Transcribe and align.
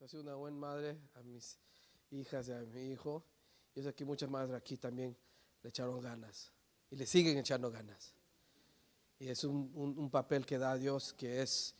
He 0.00 0.08
sido 0.08 0.22
una 0.22 0.34
buena 0.34 0.56
madre 0.56 0.96
a 1.14 1.22
mis 1.22 1.58
hijas 2.10 2.48
y 2.48 2.52
a 2.52 2.60
mi 2.60 2.92
hijo. 2.92 3.24
Yo 3.74 3.82
sé 3.82 3.94
que 3.94 4.04
muchas 4.04 4.28
madres 4.30 4.54
aquí 4.54 4.76
también 4.76 5.16
le 5.62 5.68
echaron 5.70 6.00
ganas 6.00 6.52
y 6.90 6.96
le 6.96 7.06
siguen 7.06 7.38
echando 7.38 7.70
ganas. 7.70 8.14
Y 9.18 9.28
es 9.28 9.44
un, 9.44 9.72
un- 9.74 10.10
papel 10.10 10.44
que 10.44 10.58
da 10.58 10.76
Dios 10.76 11.14
que 11.14 11.40
es 11.42 11.74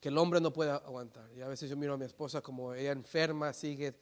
que 0.00 0.10
el 0.10 0.18
hombre 0.18 0.40
no 0.40 0.52
puede 0.52 0.70
aguantar. 0.70 1.30
Y 1.34 1.40
a 1.40 1.48
veces 1.48 1.68
yo 1.70 1.76
miro 1.76 1.94
a 1.94 1.96
mi 1.96 2.04
esposa 2.04 2.40
como 2.42 2.74
ella 2.74 2.92
enferma, 2.92 3.52
sigue 3.52 3.94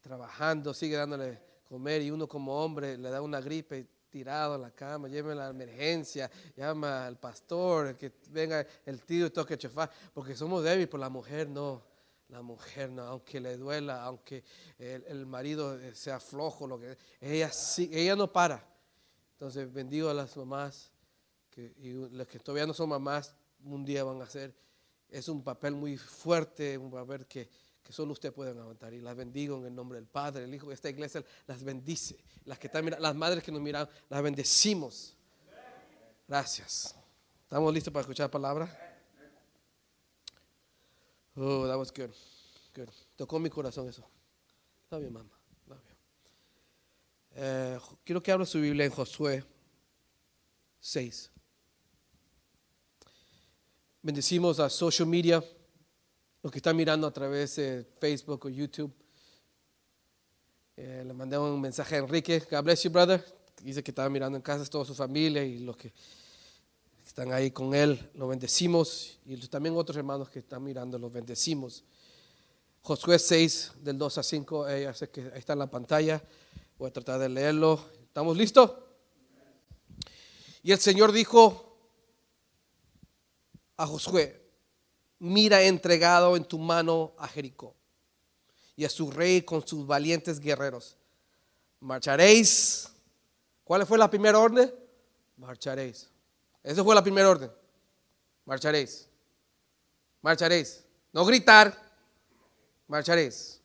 trabajando, 0.00 0.72
sigue 0.72 0.96
dándole 0.96 1.38
comer 1.68 2.02
y 2.02 2.10
uno 2.10 2.28
como 2.28 2.64
hombre 2.64 2.96
le 2.96 3.10
da 3.10 3.20
una 3.20 3.40
gripe 3.40 3.86
tirado 4.10 4.54
en 4.54 4.62
la 4.62 4.70
cama, 4.70 5.08
lléveme 5.08 5.32
a 5.32 5.46
la 5.46 5.48
emergencia, 5.50 6.30
llama 6.56 7.04
al 7.06 7.18
pastor, 7.18 7.96
que 7.96 8.12
venga 8.30 8.64
el 8.86 9.02
tío 9.02 9.26
y 9.26 9.30
toque 9.30 9.58
chofar, 9.58 9.90
porque 10.14 10.36
somos 10.36 10.62
débiles, 10.62 10.88
por 10.88 11.00
la 11.00 11.08
mujer 11.08 11.48
no. 11.48 11.82
La 12.28 12.42
mujer 12.42 12.90
no, 12.90 13.02
aunque 13.02 13.38
le 13.40 13.56
duela, 13.56 14.02
aunque 14.02 14.44
el, 14.78 15.04
el 15.06 15.26
marido 15.26 15.78
sea 15.94 16.18
flojo, 16.18 16.66
lo 16.66 16.78
que 16.78 16.96
ella 17.20 17.52
sí, 17.52 17.90
ella 17.92 18.16
no 18.16 18.32
para. 18.32 18.66
Entonces 19.32 19.72
bendigo 19.72 20.08
a 20.08 20.14
las 20.14 20.36
mamás 20.36 20.90
y 21.56 21.92
las 22.10 22.26
que 22.26 22.38
todavía 22.38 22.66
no 22.66 22.74
son 22.74 22.88
mamás, 22.88 23.34
un 23.64 23.84
día 23.84 24.04
van 24.04 24.20
a 24.20 24.26
ser. 24.28 24.54
Es 25.08 25.28
un 25.28 25.42
papel 25.42 25.74
muy 25.74 25.96
fuerte, 25.96 26.76
un 26.76 26.90
papel 26.90 27.26
que, 27.26 27.48
que 27.82 27.92
solo 27.92 28.12
usted 28.12 28.32
puede 28.32 28.50
aguantar. 28.50 28.92
Y 28.94 29.00
las 29.00 29.16
bendigo 29.16 29.58
en 29.58 29.66
el 29.66 29.74
nombre 29.74 29.98
del 29.98 30.08
Padre, 30.08 30.44
el 30.44 30.54
Hijo. 30.54 30.72
Esta 30.72 30.88
iglesia 30.88 31.24
las 31.46 31.62
bendice. 31.62 32.18
Las, 32.44 32.58
que 32.58 32.66
están, 32.66 32.84
las 32.98 33.14
madres 33.14 33.44
que 33.44 33.52
nos 33.52 33.60
miran, 33.60 33.88
las 34.08 34.22
bendecimos. 34.22 35.16
Gracias. 36.26 36.96
¿Estamos 37.42 37.72
listos 37.72 37.92
para 37.92 38.00
escuchar 38.00 38.30
palabra? 38.30 38.83
Oh, 41.36 41.66
that 41.66 41.76
was 41.76 41.90
good. 41.90 42.10
Good. 42.74 42.88
Tocó 43.16 43.40
mi 43.40 43.50
corazón 43.50 43.88
eso. 43.88 44.04
Love 44.90 45.02
you, 45.02 45.10
mamá. 45.10 45.30
Love 45.68 45.80
you. 45.88 45.94
Eh, 47.36 47.78
quiero 48.04 48.22
que 48.22 48.30
abra 48.30 48.46
su 48.46 48.60
Biblia 48.60 48.84
en 48.84 48.92
Josué 48.92 49.44
6. 50.80 51.30
Bendecimos 54.02 54.60
a 54.60 54.68
social 54.68 55.08
media, 55.08 55.42
los 56.42 56.52
que 56.52 56.58
están 56.58 56.76
mirando 56.76 57.06
a 57.06 57.12
través 57.12 57.56
de 57.56 57.84
Facebook 57.98 58.46
o 58.46 58.48
YouTube. 58.48 58.92
Eh, 60.76 61.02
le 61.06 61.14
mandé 61.14 61.38
un 61.38 61.60
mensaje 61.60 61.96
a 61.96 61.98
Enrique. 61.98 62.42
God 62.50 62.62
bless 62.62 62.82
you, 62.82 62.90
brother. 62.90 63.24
Dice 63.62 63.82
que 63.82 63.90
estaba 63.90 64.08
mirando 64.10 64.36
en 64.36 64.42
casa 64.42 64.64
toda 64.66 64.84
su 64.84 64.94
familia 64.94 65.42
y 65.42 65.58
los 65.60 65.76
que 65.76 65.92
están 67.14 67.32
ahí 67.32 67.52
con 67.52 67.76
él, 67.76 68.10
lo 68.14 68.26
bendecimos. 68.26 69.20
Y 69.24 69.36
también 69.46 69.76
otros 69.76 69.96
hermanos 69.96 70.28
que 70.28 70.40
están 70.40 70.64
mirando, 70.64 70.98
los 70.98 71.12
bendecimos. 71.12 71.84
Josué 72.82 73.20
6, 73.20 73.70
del 73.82 73.96
2 73.98 74.18
a 74.18 74.22
5, 74.24 74.68
eh, 74.68 74.82
ya 74.82 74.94
sé 74.94 75.08
que 75.10 75.20
ahí 75.20 75.38
está 75.38 75.52
en 75.52 75.60
la 75.60 75.70
pantalla. 75.70 76.20
Voy 76.76 76.88
a 76.88 76.92
tratar 76.92 77.20
de 77.20 77.28
leerlo. 77.28 77.78
¿Estamos 78.02 78.36
listos? 78.36 78.72
Y 80.64 80.72
el 80.72 80.80
Señor 80.80 81.12
dijo 81.12 81.78
a 83.76 83.86
Josué, 83.86 84.50
mira 85.20 85.62
entregado 85.62 86.36
en 86.36 86.44
tu 86.44 86.58
mano 86.58 87.14
a 87.16 87.28
Jericó 87.28 87.76
y 88.74 88.84
a 88.84 88.90
su 88.90 89.08
rey 89.12 89.42
con 89.42 89.64
sus 89.64 89.86
valientes 89.86 90.40
guerreros. 90.40 90.96
Marcharéis. 91.78 92.88
¿Cuál 93.62 93.86
fue 93.86 93.98
la 93.98 94.10
primera 94.10 94.40
orden? 94.40 94.74
Marcharéis. 95.36 96.10
Esa 96.64 96.82
fue 96.82 96.94
la 96.94 97.02
primera 97.02 97.28
orden. 97.28 97.52
Marcharéis. 98.46 99.08
Marcharéis. 100.22 100.82
No 101.12 101.24
gritar. 101.26 101.78
Marcharéis. 102.88 103.60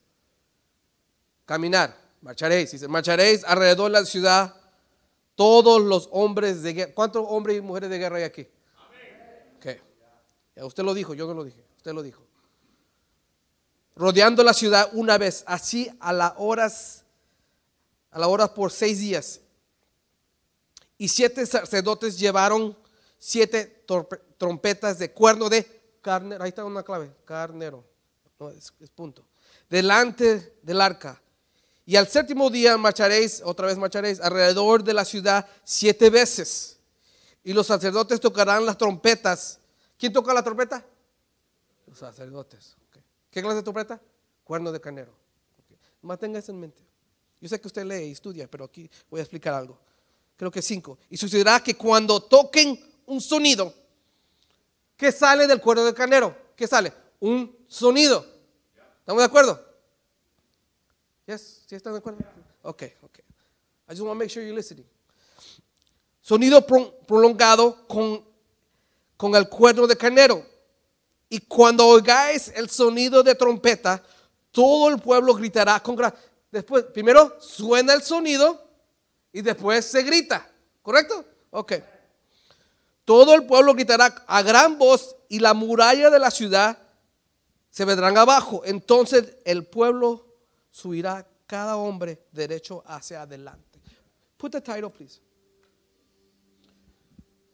Caminar. 1.45 1.97
Marcharéis. 2.21 2.71
Dice, 2.71 2.87
marcharéis 2.89 3.45
alrededor 3.45 3.89
de 3.89 3.99
la 3.99 4.05
ciudad 4.05 4.53
todos 5.35 5.81
los 5.81 6.09
hombres 6.11 6.61
de 6.61 6.73
guerra. 6.73 6.93
¿Cuántos 6.93 7.25
hombres 7.29 7.57
y 7.57 7.61
mujeres 7.61 7.89
de 7.89 7.97
guerra 7.97 8.17
hay 8.17 8.23
aquí? 8.23 8.45
Ok. 9.55 9.67
Ya 10.57 10.65
usted 10.65 10.83
lo 10.83 10.93
dijo, 10.93 11.13
yo 11.13 11.25
no 11.27 11.33
lo 11.33 11.45
dije. 11.45 11.63
Usted 11.77 11.93
lo 11.93 12.03
dijo. 12.03 12.21
Rodeando 13.95 14.43
la 14.43 14.53
ciudad 14.53 14.89
una 14.91 15.17
vez, 15.17 15.45
así 15.47 15.89
a 16.01 16.11
las 16.11 16.33
horas, 16.37 17.05
a 18.11 18.19
las 18.19 18.27
horas 18.27 18.49
por 18.49 18.71
seis 18.71 18.99
días. 18.99 19.39
Y 20.97 21.07
siete 21.07 21.45
sacerdotes 21.45 22.19
llevaron 22.19 22.77
siete 23.19 23.85
trompetas 24.37 24.97
de 24.97 25.11
cuerno 25.11 25.49
de 25.49 25.97
carnero. 26.01 26.43
Ahí 26.43 26.49
está 26.49 26.65
una 26.65 26.81
clave, 26.81 27.11
carnero. 27.25 27.83
No, 28.39 28.49
es, 28.49 28.71
punto. 28.95 29.25
Delante 29.69 30.57
del 30.63 30.81
arca. 30.81 31.21
Y 31.85 31.95
al 31.95 32.07
séptimo 32.07 32.49
día 32.49 32.77
marcharéis, 32.77 33.41
otra 33.43 33.67
vez 33.67 33.77
marcharéis, 33.77 34.19
alrededor 34.21 34.83
de 34.83 34.93
la 34.93 35.05
ciudad 35.05 35.45
siete 35.63 36.09
veces. 36.09 36.77
Y 37.43 37.53
los 37.53 37.67
sacerdotes 37.67 38.19
tocarán 38.19 38.65
las 38.65 38.77
trompetas. 38.77 39.59
¿Quién 39.97 40.13
toca 40.13 40.33
la 40.33 40.43
trompeta? 40.43 40.85
Los 41.87 41.97
sacerdotes. 41.97 42.75
¿Qué 43.29 43.41
clase 43.41 43.57
de 43.57 43.63
trompeta? 43.63 44.01
Cuerno 44.43 44.71
de 44.71 44.79
carnero. 44.79 45.11
Ok. 45.59 45.77
Mantenga 46.01 46.39
eso 46.39 46.51
en 46.51 46.59
mente. 46.59 46.81
Yo 47.41 47.49
sé 47.49 47.59
que 47.59 47.67
usted 47.67 47.85
lee 47.85 48.07
y 48.07 48.11
estudia, 48.11 48.49
pero 48.49 48.65
aquí 48.65 48.89
voy 49.09 49.19
a 49.19 49.23
explicar 49.23 49.53
algo. 49.53 49.79
Creo 50.35 50.51
que 50.51 50.61
cinco. 50.61 50.97
Y 51.09 51.17
sucederá 51.17 51.61
que 51.61 51.75
cuando 51.75 52.21
toquen 52.21 52.88
un 53.09 53.19
sonido, 53.21 53.73
¿qué 54.95 55.11
sale 55.11 55.47
del 55.47 55.59
cuerno 55.59 55.83
del 55.83 55.93
carnero? 55.93 56.35
¿Qué 56.55 56.67
sale? 56.67 56.93
Un 57.19 57.55
sonido. 57.67 58.25
¿Estamos 58.99 59.21
de 59.21 59.25
acuerdo? 59.25 59.65
Yes, 61.25 61.63
¿sí 61.67 61.75
están 61.75 61.93
de 61.93 61.99
acuerdo? 61.99 62.19
Ok. 62.63 62.83
I 62.83 63.91
just 63.93 64.01
want 64.01 64.11
to 64.11 64.15
make 64.15 64.29
sure 64.29 64.43
you're 64.45 64.55
listening. 64.55 64.85
Sonido 66.21 66.65
pro- 66.65 66.91
prolongado 67.07 67.87
con, 67.87 68.23
con 69.17 69.35
el 69.35 69.49
cuerno 69.49 69.87
de 69.87 69.95
carnero. 69.97 70.45
Y 71.27 71.39
cuando 71.41 71.87
oigáis 71.87 72.49
el 72.49 72.69
sonido 72.69 73.23
de 73.23 73.33
trompeta, 73.35 74.03
todo 74.51 74.89
el 74.89 74.99
pueblo 74.99 75.33
gritará 75.33 75.79
con 75.81 75.95
gran. 75.95 76.13
Después, 76.51 76.85
primero 76.85 77.39
suena 77.41 77.93
el 77.93 78.03
sonido 78.03 78.63
y 79.31 79.41
después 79.41 79.85
se 79.85 80.03
grita. 80.03 80.47
¿Correcto? 80.83 81.25
Ok. 81.51 81.73
Todo 83.09 83.33
el 83.33 83.47
pueblo 83.47 83.73
gritará 83.73 84.23
a 84.27 84.43
gran 84.43 84.77
voz 84.77 85.15
y 85.29 85.39
la 85.39 85.55
muralla 85.55 86.11
de 86.11 86.19
la 86.19 86.29
ciudad 86.29 86.77
se 87.71 87.83
vendrán 87.83 88.15
abajo. 88.19 88.61
Entonces 88.63 89.35
el 89.45 89.65
pueblo 89.65 90.27
subirá 90.69 91.27
cada 91.47 91.77
hombre 91.77 92.27
derecho 92.31 92.83
hacia 92.85 93.23
adelante. 93.23 93.81
Put 94.37 94.51
the 94.51 94.61
title, 94.61 94.91
please. 94.91 95.19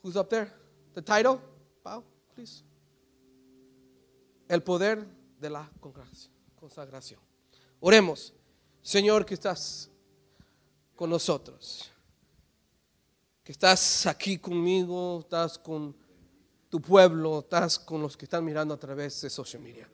Who's 0.04 0.18
up 0.18 0.28
there? 0.28 0.52
The 0.94 1.02
title? 1.02 1.40
Pau, 1.82 2.04
please. 2.34 2.62
El 4.50 4.62
poder 4.62 5.08
de 5.40 5.50
la 5.50 5.72
consagración-. 6.60 7.22
Oremos. 7.80 8.34
Señor, 8.82 9.26
que 9.26 9.36
estás 9.36 9.90
con 10.98 11.10
nosotros. 11.10 11.90
Que 13.46 13.52
estás 13.52 14.08
aquí 14.08 14.40
conmigo, 14.40 15.20
estás 15.22 15.60
con 15.60 15.96
tu 16.68 16.82
pueblo, 16.82 17.40
estás 17.40 17.78
con 17.78 18.02
los 18.02 18.18
que 18.18 18.26
están 18.26 18.44
mirando 18.44 18.74
a 18.74 18.78
través 18.78 19.22
de 19.22 19.30
social 19.30 19.62
media. 19.62 19.88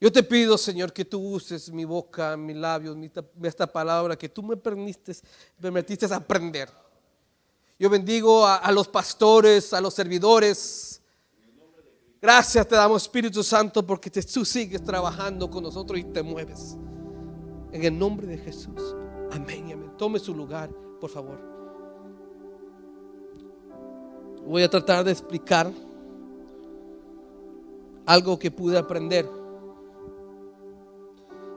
Yo 0.00 0.10
te 0.12 0.22
pido, 0.22 0.56
Señor, 0.56 0.92
que 0.92 1.04
tú 1.04 1.20
uses 1.20 1.70
mi 1.72 1.84
boca, 1.84 2.36
mis 2.36 2.56
labios, 2.56 2.96
esta 3.42 3.66
palabra, 3.66 4.16
que 4.16 4.28
tú 4.28 4.44
me 4.44 4.56
permitiste, 4.56 5.16
permitiste 5.60 6.06
aprender. 6.06 6.70
Yo 7.80 7.90
bendigo 7.90 8.46
a, 8.46 8.58
a 8.58 8.70
los 8.70 8.86
pastores, 8.86 9.72
a 9.72 9.80
los 9.80 9.92
servidores. 9.92 11.02
Gracias 12.20 12.68
te 12.68 12.76
damos, 12.76 13.02
Espíritu 13.02 13.42
Santo, 13.42 13.84
porque 13.84 14.08
te- 14.08 14.22
tú 14.22 14.44
sigues 14.44 14.84
trabajando 14.84 15.50
con 15.50 15.64
nosotros 15.64 15.98
y 15.98 16.04
te 16.04 16.22
mueves. 16.22 16.76
En 17.72 17.82
el 17.82 17.98
nombre 17.98 18.28
de 18.28 18.38
Jesús. 18.38 18.94
Amén 19.32 19.68
y 19.68 19.72
amén. 19.72 19.96
Tome 19.98 20.20
su 20.20 20.32
lugar, 20.32 20.70
por 21.00 21.10
favor. 21.10 21.51
Voy 24.46 24.62
a 24.62 24.68
tratar 24.68 25.04
de 25.04 25.12
explicar 25.12 25.70
algo 28.06 28.38
que 28.38 28.50
pude 28.50 28.76
aprender. 28.76 29.28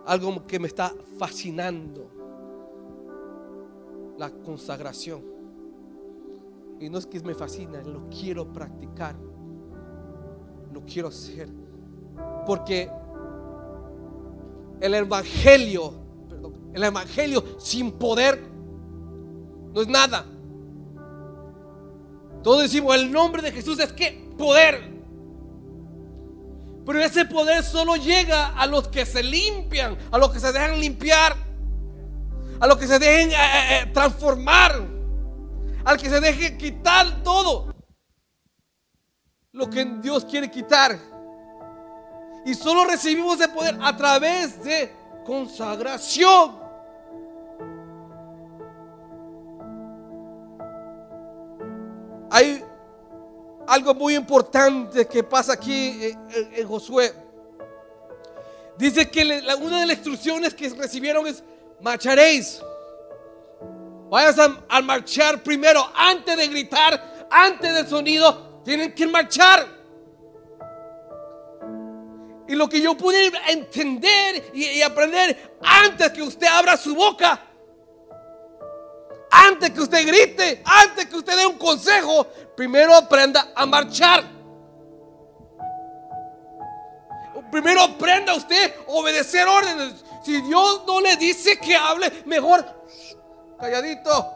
Algo 0.05 0.45
que 0.45 0.59
me 0.59 0.67
está 0.67 0.93
fascinando. 1.17 2.09
La 4.17 4.29
consagración. 4.29 5.23
Y 6.79 6.89
no 6.89 6.97
es 6.97 7.05
que 7.05 7.19
me 7.21 7.33
fascina, 7.33 7.81
lo 7.81 8.09
quiero 8.09 8.51
practicar. 8.51 9.15
Lo 10.73 10.81
quiero 10.85 11.07
hacer. 11.07 11.49
Porque 12.45 12.89
el 14.79 14.93
evangelio, 14.93 15.93
el 16.73 16.83
evangelio 16.83 17.43
sin 17.57 17.91
poder 17.93 18.39
no 19.73 19.81
es 19.81 19.87
nada. 19.87 20.25
Todos 22.45 22.61
decimos 22.61 22.93
el 22.93 23.11
nombre 23.11 23.41
de 23.41 23.51
Jesús 23.51 23.79
es 23.79 23.91
que 23.91 24.11
poder. 24.37 24.79
Pero 26.85 26.99
ese 27.03 27.25
poder 27.25 27.63
solo 27.63 27.95
llega 27.95 28.49
a 28.49 28.67
los 28.67 28.87
que 28.87 29.03
se 29.03 29.23
limpian, 29.23 29.97
a 30.11 30.19
los 30.19 30.29
que 30.29 30.39
se 30.39 30.51
dejan 30.51 30.79
limpiar, 30.79 31.35
a 32.59 32.67
los 32.67 32.77
que 32.77 32.85
se 32.85 32.99
dejen 32.99 33.31
eh, 33.31 33.33
eh, 33.33 33.79
eh, 33.81 33.85
transformar, 33.91 34.79
al 35.85 35.97
que 35.97 36.07
se 36.07 36.19
deje 36.21 36.55
quitar 36.55 37.23
todo 37.23 37.73
lo 39.51 39.67
que 39.67 39.83
Dios 40.03 40.23
quiere 40.23 40.51
quitar. 40.51 40.99
Y 42.45 42.53
solo 42.53 42.85
recibimos 42.85 43.39
ese 43.39 43.47
poder 43.47 43.75
a 43.81 43.97
través 43.97 44.63
de 44.63 44.95
consagración. 45.25 46.64
Hay 52.29 52.63
algo 53.67 53.93
muy 53.93 54.15
importante 54.15 55.07
que 55.07 55.23
pasa 55.23 55.53
aquí 55.53 56.13
en, 56.55 56.67
Josué. 56.67 57.13
Dice 58.77 59.09
que 59.09 59.23
una 59.61 59.81
de 59.81 59.85
las 59.87 59.97
instrucciones 59.97 60.53
que 60.53 60.69
recibieron 60.69 61.25
es 61.27 61.43
marcharéis. 61.81 62.61
Vayas 64.09 64.37
a, 64.69 64.81
marchar 64.81 65.41
primero, 65.41 65.83
antes 65.95 66.37
de 66.37 66.47
gritar, 66.47 67.27
antes 67.29 67.73
del 67.73 67.87
sonido, 67.87 68.61
tienen 68.63 68.93
que 68.93 69.07
marchar. 69.07 69.67
Y 72.47 72.53
lo 72.53 72.69
que 72.69 72.79
yo 72.79 72.95
pude 72.95 73.31
entender 73.47 74.51
y 74.53 74.81
aprender 74.83 75.57
antes 75.61 76.11
que 76.11 76.21
usted 76.21 76.45
abra 76.45 76.77
su 76.77 76.93
boca, 76.93 77.41
antes 79.35 79.71
que 79.71 79.81
usted 79.81 80.07
grite, 80.07 80.61
antes 80.63 81.05
que 81.07 81.17
usted 81.17 81.35
dé 81.35 81.45
un 81.45 81.57
consejo, 81.57 82.25
primero 82.55 82.95
aprenda 82.95 83.51
a 83.53 83.65
marchar. 83.65 84.23
Primero 87.51 87.81
aprenda 87.81 88.33
usted 88.33 88.73
a 88.87 88.91
obedecer 88.91 89.47
órdenes. 89.47 90.03
Si 90.23 90.41
Dios 90.41 90.83
no 90.87 91.01
le 91.01 91.15
dice 91.17 91.57
que 91.59 91.75
hable, 91.75 92.11
mejor 92.25 92.65
calladito. 93.59 94.31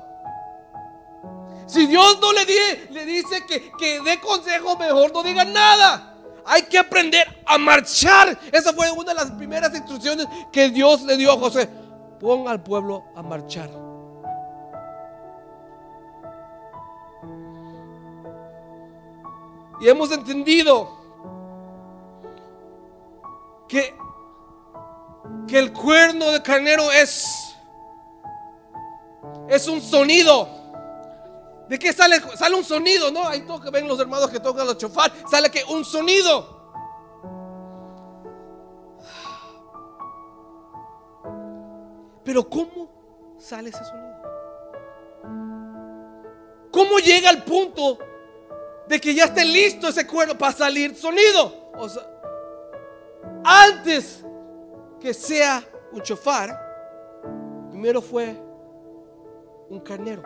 Si 1.66 1.86
Dios 1.86 2.20
no 2.20 2.34
le, 2.34 2.46
le 2.92 3.06
dice 3.06 3.46
que, 3.46 3.72
que 3.78 4.02
dé 4.02 4.20
consejo, 4.20 4.78
mejor 4.78 5.14
no 5.14 5.24
diga 5.24 5.46
nada. 5.46 6.16
Hay 6.46 6.64
que 6.64 6.78
aprender 6.78 7.42
a 7.46 7.58
marchar. 7.58 8.38
Esa 8.52 8.74
fue 8.74 8.92
una 8.92 9.14
de 9.14 9.16
las 9.16 9.32
primeras 9.32 9.74
instrucciones 9.76 10.28
que 10.52 10.70
Dios 10.70 11.02
le 11.04 11.16
dio 11.16 11.32
a 11.32 11.38
José. 11.38 11.70
Ponga 12.20 12.52
al 12.52 12.62
pueblo 12.62 13.06
a 13.16 13.22
marchar. 13.22 13.89
Y 19.80 19.88
hemos 19.88 20.12
entendido 20.12 20.98
que, 23.68 23.96
que 25.48 25.60
el 25.60 25.72
cuerno 25.72 26.32
de 26.32 26.42
carnero 26.42 26.92
es, 26.92 27.56
es 29.48 29.68
un 29.68 29.82
sonido. 29.82 30.50
¿De 31.70 31.78
qué 31.80 31.94
sale? 31.94 32.20
Sale 32.36 32.56
un 32.56 32.64
sonido, 32.64 33.12
¿no? 33.12 33.28
Ahí 33.28 33.42
toca, 33.42 33.70
ven 33.70 33.88
los 33.88 34.00
hermanos 34.00 34.30
que 34.30 34.40
tocan 34.40 34.66
los 34.66 34.78
chofar. 34.78 35.14
Sale 35.30 35.50
que 35.50 35.64
un 35.66 35.86
sonido. 35.86 36.60
Pero 42.24 42.50
¿cómo 42.50 42.90
sale 43.38 43.70
ese 43.70 43.84
sonido? 43.86 44.10
¿Cómo 46.72 47.00
llega 47.00 47.30
al 47.30 47.44
punto 47.44 47.98
de 48.90 49.00
que 49.00 49.14
ya 49.14 49.26
esté 49.26 49.46
listo 49.46 49.88
ese 49.88 50.08
cuerno 50.08 50.36
para 50.36 50.52
salir 50.52 50.96
sonido. 50.96 51.70
O 51.78 51.88
sea, 51.88 52.04
antes 53.44 54.26
que 55.00 55.14
sea 55.14 55.64
un 55.92 56.02
chofar, 56.02 56.50
primero 57.70 58.02
fue 58.02 58.36
un 59.70 59.80
carnero. 59.82 60.24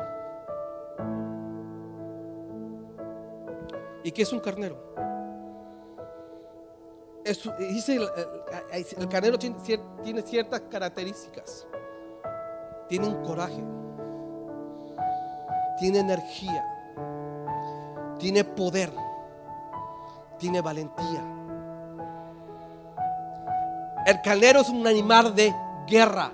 ¿Y 4.01 4.11
qué 4.11 4.21
es 4.21 4.31
un 4.31 4.39
carnero? 4.39 4.93
dice 7.57 7.95
el, 8.97 9.07
carnero 9.09 9.39
tiene, 9.39 9.57
tiene 10.03 10.21
ciertas 10.21 10.61
características. 10.61 11.67
Tiene 12.87 13.07
un 13.07 13.23
coraje. 13.23 13.61
Tiene 15.79 15.99
energía 15.99 16.72
tiene 18.23 18.45
poder, 18.45 18.89
tiene 20.37 20.61
valentía. 20.61 21.21
El 24.05 24.21
carnero 24.21 24.61
es 24.61 24.69
un 24.69 24.87
animal 24.87 25.35
de 25.35 25.53
guerra. 25.85 26.31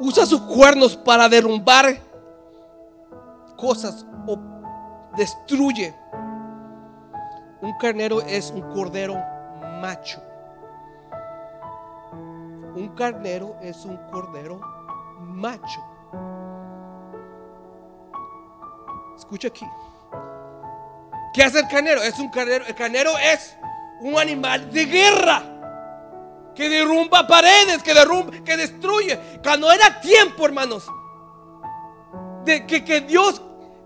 Usa 0.00 0.26
sus 0.26 0.40
cuernos 0.40 0.96
para 0.96 1.28
derrumbar 1.28 2.00
cosas 3.56 4.04
o 4.26 4.36
destruye. 5.16 5.94
Un 7.60 7.78
carnero 7.78 8.20
es 8.22 8.50
un 8.50 8.62
cordero 8.72 9.14
macho. 9.80 10.20
Un 12.74 12.88
carnero 12.96 13.54
es 13.62 13.84
un 13.84 13.98
cordero 14.10 14.60
macho. 15.20 15.87
Escucha 19.18 19.48
aquí. 19.48 19.66
¿Qué 21.34 21.42
hace 21.42 21.58
el 21.60 21.68
carnero? 21.68 22.02
Es 22.02 22.18
un 22.18 22.30
carnero. 22.30 22.64
El 22.66 22.74
carnero 22.74 23.18
es 23.18 23.56
un 24.00 24.18
animal 24.18 24.70
de 24.70 24.84
guerra 24.86 25.42
que 26.54 26.68
derrumba 26.68 27.26
paredes, 27.26 27.82
que 27.82 27.94
derrumba, 27.94 28.32
que 28.44 28.56
destruye. 28.56 29.18
Cuando 29.42 29.70
era 29.72 30.00
tiempo, 30.00 30.46
hermanos, 30.46 30.86
de 32.44 32.64
que, 32.66 32.84
que 32.84 33.00
Dios 33.02 33.42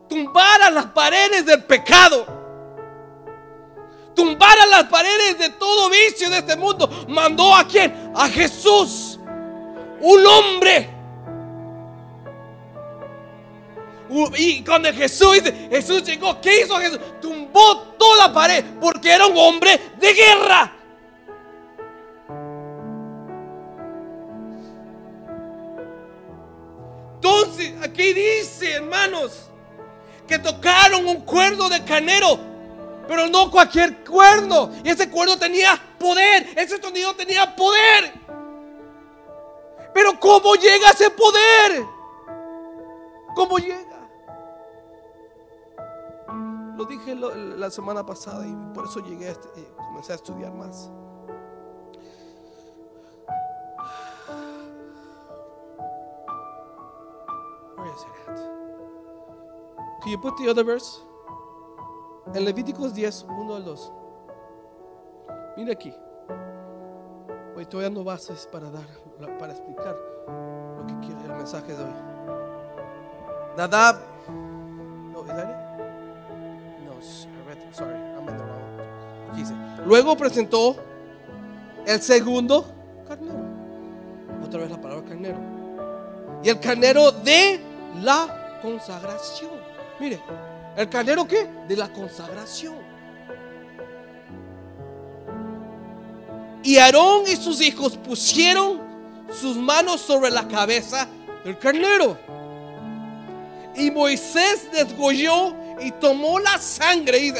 tumbara 0.08 0.70
las 0.70 0.86
paredes 0.86 1.46
del 1.46 1.64
pecado, 1.64 2.26
tumbara 4.14 4.66
las 4.66 4.84
paredes 4.84 5.38
de 5.38 5.50
todo 5.50 5.88
vicio 5.88 6.28
de 6.28 6.38
este 6.38 6.56
mundo, 6.56 7.06
mandó 7.08 7.54
a 7.54 7.66
quién? 7.66 8.12
A 8.14 8.28
Jesús, 8.28 9.18
un 10.00 10.26
hombre 10.26 10.91
Y 14.36 14.62
cuando 14.62 14.92
Jesús, 14.92 15.42
Jesús 15.70 16.02
llegó, 16.04 16.40
¿qué 16.40 16.62
hizo 16.62 16.76
Jesús? 16.78 17.00
Tumbó 17.20 17.94
toda 17.98 18.28
la 18.28 18.32
pared 18.32 18.64
porque 18.80 19.10
era 19.10 19.26
un 19.26 19.36
hombre 19.36 19.80
de 19.98 20.12
guerra. 20.12 20.76
Entonces, 27.14 27.72
aquí 27.82 28.12
dice, 28.12 28.72
hermanos, 28.72 29.48
que 30.26 30.38
tocaron 30.38 31.06
un 31.06 31.20
cuerno 31.20 31.68
de 31.68 31.84
canero, 31.84 32.38
pero 33.06 33.28
no 33.28 33.50
cualquier 33.50 34.04
cuerno. 34.04 34.72
Y 34.84 34.90
ese 34.90 35.08
cuerno 35.08 35.38
tenía 35.38 35.80
poder, 35.98 36.52
ese 36.56 36.80
sonido 36.82 37.14
tenía 37.14 37.54
poder. 37.54 38.12
Pero 39.94 40.18
¿cómo 40.18 40.54
llega 40.56 40.90
ese 40.90 41.10
poder? 41.10 41.84
¿Cómo 43.36 43.58
llega? 43.58 43.91
Lo 46.82 46.88
dije 46.88 47.14
la 47.14 47.70
semana 47.70 48.04
pasada 48.04 48.44
y 48.44 48.52
por 48.74 48.86
eso 48.86 48.98
llegué 48.98 49.28
a 49.28 49.30
este, 49.30 49.72
comencé 49.76 50.10
a 50.10 50.16
estudiar 50.16 50.52
más. 50.52 50.90
Where 57.76 57.88
is 57.88 58.02
it 58.02 58.28
at? 58.28 58.36
Can 60.02 60.10
you 60.10 60.20
put 60.20 60.36
the 60.38 60.50
other 60.50 60.64
verse? 60.64 61.00
En 62.34 62.44
Levíticos 62.44 62.92
10, 62.92 63.26
1 63.28 63.54
al 63.54 63.64
2. 63.64 63.92
Mira 65.58 65.74
aquí. 65.74 65.94
Hoy 67.54 67.62
estoy 67.62 67.84
dando 67.84 68.02
bases 68.02 68.48
para 68.50 68.68
dar, 68.72 68.88
para 69.38 69.52
explicar 69.52 69.96
lo 70.26 70.84
que 70.84 71.06
quiere 71.06 71.26
el 71.26 71.32
mensaje 71.36 71.76
de 71.76 71.84
hoy. 71.84 71.94
Nadab. 73.56 74.00
No, 75.12 75.24
¿es 75.24 75.61
Luego 79.86 80.16
presentó 80.16 80.76
el 81.86 82.00
segundo 82.00 82.66
carnero. 83.06 83.40
Otra 84.44 84.60
vez 84.60 84.70
la 84.70 84.80
palabra 84.80 85.04
carnero. 85.08 85.38
Y 86.42 86.48
el 86.48 86.60
carnero 86.60 87.12
de 87.12 87.60
la 88.02 88.60
consagración. 88.62 89.50
Mire, 89.98 90.20
¿el 90.76 90.88
carnero 90.88 91.26
qué? 91.26 91.48
De 91.68 91.76
la 91.76 91.92
consagración. 91.92 92.74
Y 96.62 96.76
Aarón 96.78 97.24
y 97.26 97.36
sus 97.36 97.60
hijos 97.60 97.96
pusieron 97.96 98.80
sus 99.32 99.56
manos 99.56 100.00
sobre 100.00 100.30
la 100.30 100.46
cabeza 100.46 101.08
del 101.44 101.58
carnero. 101.58 102.16
Y 103.74 103.90
Moisés 103.90 104.68
desgolló 104.70 105.61
y 105.84 105.92
tomó 105.92 106.38
la 106.38 106.58
sangre 106.58 107.18
y 107.18 107.32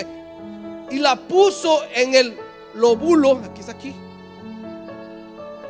y 0.91 0.99
la 0.99 1.17
puso 1.17 1.81
en 1.95 2.15
el 2.15 2.37
lóbulo, 2.75 3.41
aquí 3.45 3.61
está 3.61 3.73
aquí, 3.73 3.95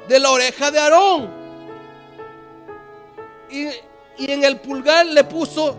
de 0.08 0.18
la 0.18 0.30
oreja 0.30 0.70
de 0.70 0.78
Aarón. 0.78 1.30
Y, 3.48 3.68
en 4.18 4.44
el 4.44 4.58
pulgar 4.60 5.06
le 5.06 5.24
puso, 5.24 5.76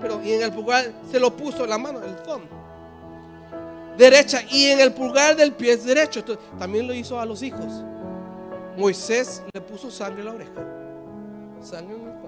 pero 0.00 0.22
y 0.22 0.32
en 0.32 0.42
el 0.42 0.52
pulgar 0.52 0.92
se 1.10 1.20
lo 1.20 1.36
puso 1.36 1.64
en 1.64 1.70
la 1.70 1.78
mano, 1.78 2.02
el 2.02 2.16
thumb 2.22 2.56
derecha 3.96 4.42
y 4.50 4.66
en 4.66 4.80
el 4.80 4.92
pulgar 4.92 5.36
del 5.36 5.52
pie 5.52 5.76
derecho. 5.76 6.22
También 6.58 6.86
lo 6.86 6.94
hizo 6.94 7.18
a 7.18 7.26
los 7.26 7.42
hijos. 7.42 7.84
Moisés 8.76 9.42
le 9.52 9.60
puso 9.60 9.90
sangre 9.90 10.20
en 10.20 10.26
la 10.26 10.32
oreja, 10.32 10.52
sangre 11.62 11.94
en 11.96 12.08
el 12.08 12.20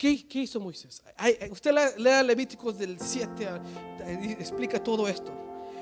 ¿Qué, 0.00 0.24
hizo 0.32 0.58
Moisés? 0.60 1.02
Usted 1.50 1.74
lea, 1.98 2.22
Levíticos 2.22 2.78
del 2.78 2.98
7, 2.98 3.46
a- 3.46 3.60
y 4.24 4.32
explica 4.32 4.82
todo 4.82 5.06
esto. 5.06 5.30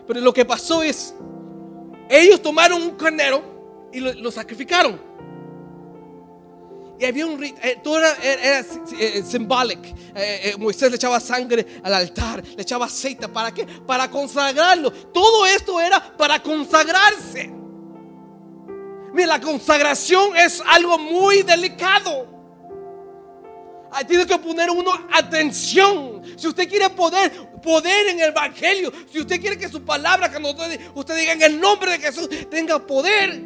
Pero 0.09 0.21
lo 0.21 0.33
que 0.33 0.45
pasó 0.45 0.83
es, 0.83 1.15
ellos 2.11 2.43
tomaron 2.43 2.83
un 2.83 2.91
carnero 2.97 3.89
y 3.93 4.01
lo, 4.01 4.33
sacrificaron. 4.33 5.01
Y 6.99 7.05
había 7.05 7.27
un 7.27 7.39
rit- 7.39 7.55
eh, 7.63 7.79
todo 7.85 8.01
era, 8.01 8.13
era-. 8.21 8.59
Eh, 8.99 9.23
eh, 10.17 10.55
Moisés 10.59 10.91
le 10.91 10.97
echaba 10.97 11.21
sangre 11.21 11.65
al 11.85 11.95
altar, 11.95 12.43
le 12.45 12.63
echaba 12.63 12.87
aceite. 12.87 13.29
¿Para 13.29 13.55
qué? 13.55 13.65
Para 13.87 14.11
consagrarlo. 14.11 14.91
Todo 14.91 15.47
esto 15.47 15.81
era 15.81 16.17
para 16.17 16.43
consagrarse. 16.43 17.53
Mira, 19.15 19.29
la 19.29 19.41
consagración 19.41 20.37
es 20.37 20.61
algo 20.67 20.99
muy 20.99 21.43
delicado. 21.45 22.38
Tiene 24.07 24.27
que 24.27 24.39
poner 24.39 24.71
uno 24.71 24.91
atención. 25.13 26.23
Si 26.37 26.47
usted 26.47 26.69
quiere 26.69 26.91
poder, 26.91 27.61
poder 27.61 28.09
en 28.09 28.21
el 28.21 28.29
Evangelio, 28.31 28.93
si 29.11 29.21
usted 29.21 29.41
quiere 29.41 29.59
que 29.59 29.69
su 29.69 29.85
palabra, 29.85 30.31
cuando 30.31 30.51
usted, 30.51 30.81
usted 30.95 31.17
diga 31.17 31.33
en 31.33 31.43
el 31.43 31.61
nombre 31.61 31.93
de 31.93 31.99
Jesús, 31.99 32.29
tenga 32.51 32.79
poder, 32.85 33.43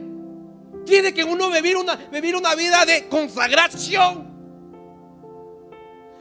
tiene 0.84 1.14
que 1.14 1.24
uno 1.24 1.50
vivir 1.50 1.76
una, 1.76 1.94
vivir 1.94 2.36
una 2.36 2.54
vida 2.54 2.84
de 2.84 3.08
consagración. 3.08 4.32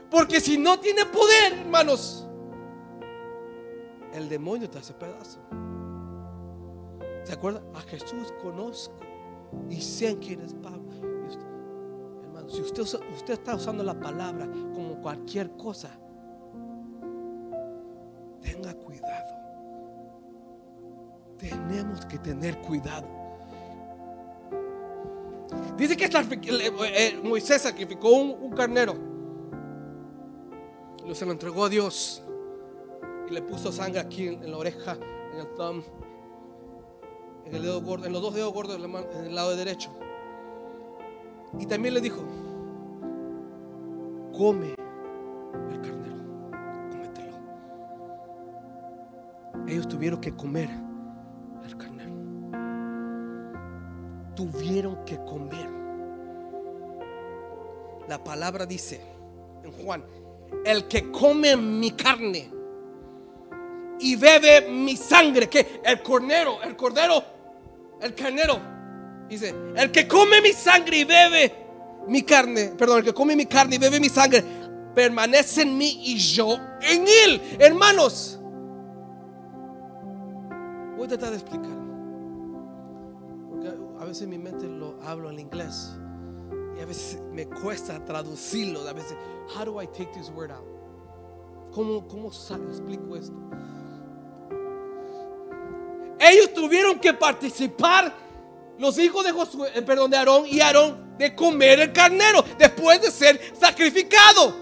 Porque 0.09 0.39
si 0.39 0.57
no 0.57 0.79
tiene 0.79 1.05
poder, 1.05 1.53
hermanos, 1.53 2.27
el 4.13 4.27
demonio 4.29 4.69
te 4.69 4.77
hace 4.77 4.93
pedazo. 4.93 5.39
¿Se 7.23 7.33
acuerda? 7.33 7.61
A 7.73 7.81
Jesús 7.81 8.33
conozco 8.41 8.99
y 9.69 9.81
sé 9.81 10.17
quién 10.19 10.41
es 10.41 10.53
Pablo. 10.53 11.10
Si 12.51 12.61
usted, 12.61 12.83
usted 12.83 13.33
está 13.33 13.55
usando 13.55 13.81
la 13.81 13.97
palabra 13.97 14.45
como 14.73 15.01
cualquier 15.01 15.51
cosa, 15.51 15.89
tenga 18.41 18.73
cuidado. 18.73 19.35
Tenemos 21.37 22.05
que 22.05 22.17
tener 22.17 22.59
cuidado. 22.59 23.07
Dice 25.77 25.95
que 25.95 26.05
eh, 26.05 27.19
Moisés 27.23 27.61
sacrificó 27.61 28.09
un, 28.09 28.51
carnero. 28.51 28.95
Lo 31.07 31.15
se 31.15 31.25
lo 31.25 31.31
entregó 31.31 31.65
a 31.65 31.69
Dios. 31.69 32.21
Y 33.29 33.33
le 33.33 33.41
puso 33.41 33.71
sangre 33.71 34.01
aquí 34.01 34.27
en, 34.27 34.51
la 34.51 34.57
oreja, 34.57 34.97
en 35.33 35.39
el 35.39 35.47
thumb, 35.55 35.83
en 37.45 37.55
el 37.55 37.61
dedo 37.61 37.81
gordo, 37.81 38.05
en 38.05 38.11
los 38.11 38.21
dos 38.21 38.35
dedos 38.35 38.53
gordos 38.53 38.75
de 38.75 38.81
la 38.81 38.89
mano- 38.89 39.07
en 39.13 39.25
el 39.25 39.35
lado 39.35 39.55
derecho. 39.55 39.89
Y 41.57 41.65
también 41.65 41.93
le 41.93 42.01
dijo: 42.01 42.21
Come 44.41 44.73
el 45.69 45.81
carnero, 45.81 46.17
cómetelo. 46.89 47.37
Ellos 49.67 49.87
tuvieron 49.87 50.19
que 50.19 50.35
comer 50.35 50.67
el 51.63 51.77
carnero 51.77 52.11
tuvieron 54.35 55.05
que 55.05 55.17
comer. 55.17 55.69
La 58.07 58.23
palabra 58.23 58.65
dice 58.65 58.99
en 59.63 59.71
Juan, 59.73 60.03
el 60.65 60.87
que 60.87 61.11
come 61.11 61.55
mi 61.55 61.91
carne 61.91 62.49
y 63.99 64.15
bebe 64.15 64.71
mi 64.71 64.97
sangre, 64.97 65.47
que 65.49 65.81
el 65.85 66.01
cordero, 66.01 66.63
el 66.63 66.75
cordero, 66.75 67.23
el 68.01 68.15
carnero, 68.15 68.59
dice, 69.29 69.53
el 69.75 69.91
que 69.91 70.07
come 70.07 70.41
mi 70.41 70.51
sangre 70.51 70.97
y 70.97 71.03
bebe 71.03 71.61
mi 72.07 72.23
carne, 72.23 72.73
perdón, 72.77 72.99
el 72.99 73.03
que 73.05 73.13
come 73.13 73.35
mi 73.35 73.45
carne 73.45 73.75
y 73.75 73.79
bebe 73.79 73.99
mi 73.99 74.09
sangre, 74.09 74.43
permanece 74.93 75.61
en 75.61 75.77
mí 75.77 76.01
y 76.03 76.17
yo 76.17 76.57
en 76.81 77.05
él. 77.07 77.41
Hermanos, 77.59 78.39
voy 80.97 81.05
a 81.05 81.09
tratar 81.09 81.29
de 81.29 81.37
explicar. 81.37 81.77
Porque 83.49 83.69
a 83.99 84.05
veces 84.05 84.27
mi 84.27 84.37
mente 84.37 84.67
lo 84.67 84.99
hablo 85.03 85.29
en 85.29 85.39
inglés 85.39 85.93
y 86.77 86.81
a 86.81 86.85
veces 86.85 87.21
me 87.31 87.47
cuesta 87.47 88.03
traducirlo. 88.03 88.87
A 88.87 88.93
veces, 88.93 89.15
how 89.55 89.65
do 89.65 89.81
I 89.81 89.87
take 89.87 90.11
this 90.13 90.29
word 90.29 90.51
out? 90.51 90.65
¿Cómo, 91.71 92.05
cómo 92.07 92.27
explico 92.27 93.15
esto? 93.15 93.35
Ellos 96.19 96.53
tuvieron 96.53 96.99
que 96.99 97.13
participar, 97.13 98.13
los 98.77 98.97
hijos 98.99 99.25
de 99.25 99.31
Josué, 99.31 99.69
eh, 99.73 99.81
perdón, 99.81 100.11
de 100.11 100.17
Aarón 100.17 100.45
y 100.45 100.59
Aarón, 100.59 101.10
de 101.21 101.35
comer 101.35 101.79
el 101.79 101.93
carnero 101.93 102.43
después 102.57 102.99
de 102.99 103.11
ser 103.11 103.39
sacrificado. 103.59 104.55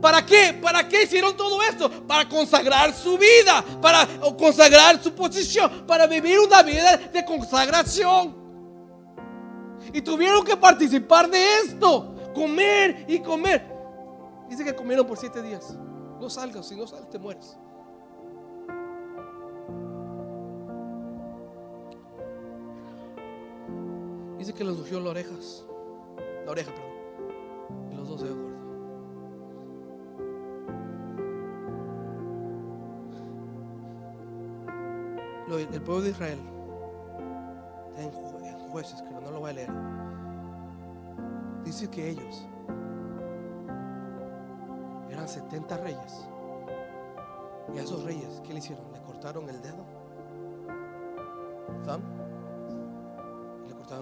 ¿Para 0.00 0.24
qué? 0.26 0.58
¿Para 0.60 0.88
qué 0.88 1.04
hicieron 1.04 1.36
todo 1.36 1.62
esto? 1.62 1.88
Para 2.06 2.28
consagrar 2.28 2.92
su 2.92 3.16
vida, 3.16 3.64
para 3.80 4.06
consagrar 4.36 5.02
su 5.02 5.14
posición, 5.14 5.86
para 5.86 6.06
vivir 6.06 6.40
una 6.40 6.62
vida 6.62 6.96
de 6.96 7.24
consagración. 7.24 8.36
Y 9.92 10.02
tuvieron 10.02 10.44
que 10.44 10.56
participar 10.56 11.30
de 11.30 11.60
esto, 11.60 12.14
comer 12.34 13.04
y 13.08 13.20
comer. 13.20 13.64
Dice 14.48 14.64
que 14.64 14.74
comieron 14.74 15.06
por 15.06 15.18
siete 15.18 15.40
días. 15.40 15.74
No 16.20 16.28
salgas, 16.28 16.68
si 16.68 16.74
no 16.74 16.86
sales 16.86 17.08
te 17.10 17.18
mueres. 17.18 17.56
Dice 24.38 24.52
que 24.54 24.64
les 24.64 24.76
ungió 24.78 25.00
las 25.00 25.08
orejas. 25.10 25.66
La 26.44 26.52
oreja, 26.52 26.70
perdón. 26.72 27.90
Y 27.92 27.94
los 27.96 28.08
dos 28.08 28.22
gordos. 28.22 28.48
Lo- 35.48 35.58
el 35.58 35.82
pueblo 35.82 36.02
de 36.02 36.10
Israel 36.10 36.38
en, 37.96 38.10
jue- 38.12 38.46
en 38.46 38.58
jueces, 38.70 39.02
pero 39.02 39.20
no 39.20 39.30
lo 39.30 39.40
voy 39.40 39.50
a 39.50 39.54
leer. 39.54 39.70
Dice 41.64 41.88
que 41.90 42.10
ellos 42.10 42.46
eran 45.10 45.26
70 45.28 45.76
reyes. 45.78 46.28
Y 47.74 47.78
a 47.78 47.82
esos 47.82 48.04
reyes, 48.04 48.40
¿qué 48.46 48.52
le 48.52 48.58
hicieron? 48.60 48.84
Le 48.92 49.00
cortaron 49.02 49.48
el 49.48 49.60
dedo. 49.60 49.84
le 51.68 51.78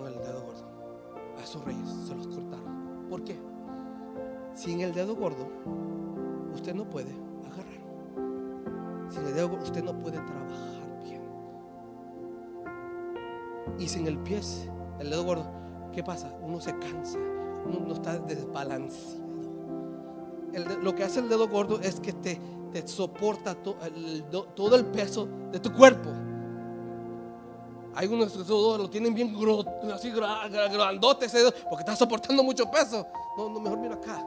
el 0.05 0.15
dedo 0.15 0.43
gordo. 0.43 0.65
A 1.39 1.43
esos 1.43 1.65
reyes 1.65 1.89
se 2.07 2.15
los 2.15 2.27
cortaron. 2.27 3.07
¿Por 3.09 3.23
qué? 3.25 3.39
Sin 4.55 4.81
el 4.81 4.93
dedo 4.93 5.15
gordo, 5.15 5.49
usted 6.55 6.75
no 6.75 6.89
puede 6.89 7.13
agarrar. 7.45 7.81
Sin 9.11 9.27
el 9.27 9.35
dedo 9.35 9.51
gordo, 9.51 9.65
usted 9.65 9.85
no 9.85 9.99
puede 9.99 10.19
trabajar 10.19 11.03
bien. 11.05 11.23
Y 13.79 13.89
sin 13.89 14.07
el 14.07 14.19
pie, 14.19 14.41
el 14.99 15.11
dedo 15.11 15.25
gordo, 15.25 15.47
¿qué 15.93 16.03
pasa? 16.03 16.35
Uno 16.43 16.61
se 16.61 16.77
cansa, 16.79 17.19
uno 17.67 17.81
no 17.87 17.95
está 17.95 18.19
desbalanceado. 18.19 19.27
Lo 20.83 20.95
que 20.95 21.05
hace 21.05 21.21
el 21.21 21.29
dedo 21.29 21.49
gordo 21.49 21.81
es 21.81 22.01
que 22.01 22.13
te, 22.13 22.41
soporta 22.87 23.55
todo 23.55 24.77
el 24.77 24.85
peso 24.87 25.29
de 25.53 25.61
tu 25.61 25.73
cuerpo. 25.73 26.26
Hay 27.97 28.07
unos 28.09 28.31
que 28.33 28.45
todo 28.45 28.77
lo 28.77 28.91
tienen 28.91 29.15
bien 29.15 29.35
así 29.95 30.11
gra- 30.13 30.49
gra- 30.51 30.71
grandote 30.71 31.27
ese 31.27 31.39
dedo, 31.39 31.55
porque 31.71 31.81
está 31.83 31.97
soportando 31.97 32.43
mucho 32.43 32.71
peso. 32.71 33.07
No, 33.39 33.49
no, 33.49 33.59
mejor 33.59 33.79
mira 33.79 33.95
acá. 33.95 34.23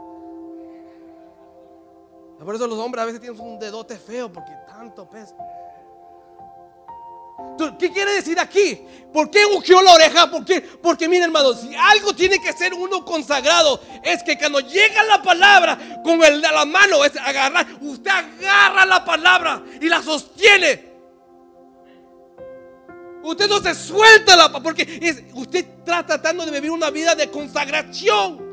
Por 2.44 2.56
eso 2.56 2.66
los 2.68 2.80
hombres 2.80 3.04
a 3.04 3.06
veces 3.06 3.22
tienen 3.22 3.40
un 3.40 3.60
dedote 3.60 3.98
feo 3.98 4.32
porque 4.32 4.52
tanto 4.68 5.08
peso. 5.08 5.36
¿Qué 7.78 7.92
quiere 7.92 8.14
decir 8.14 8.40
aquí? 8.40 8.82
¿Por 9.14 9.30
qué 9.30 9.46
ungió 9.46 9.82
la 9.82 9.94
oreja? 9.94 10.30
¿Por 10.32 10.44
qué? 10.44 10.62
Porque 10.62 11.08
miren 11.08 11.26
hermanos, 11.26 11.60
si 11.62 11.74
algo 11.76 12.14
tiene 12.14 12.40
que 12.42 12.52
ser 12.54 12.74
uno 12.74 13.06
consagrado, 13.06 13.80
es 14.04 14.24
que 14.24 14.38
cuando 14.38 14.60
llega 14.62 15.04
la 15.04 15.22
palabra 15.22 15.78
con 16.04 16.22
el 16.24 16.42
de 16.42 16.52
la 16.52 16.66
mano, 16.66 17.04
es 17.06 17.16
agarrar, 17.18 17.68
usted 17.82 18.10
agarra 18.12 18.86
la 18.86 19.06
palabra 19.06 19.62
y 19.80 19.88
la 19.88 20.02
sostiene. 20.02 20.89
Usted 23.30 23.48
no 23.48 23.60
se 23.60 23.74
suelta 23.76 24.36
la 24.36 24.52
pa- 24.52 24.62
porque 24.62 24.84
usted 25.36 25.60
está 25.60 26.06
tratando 26.06 26.46
de 26.46 26.52
vivir 26.52 26.72
una 26.72 26.90
vida 26.90 27.14
de 27.16 27.30
consagración. 27.30 28.50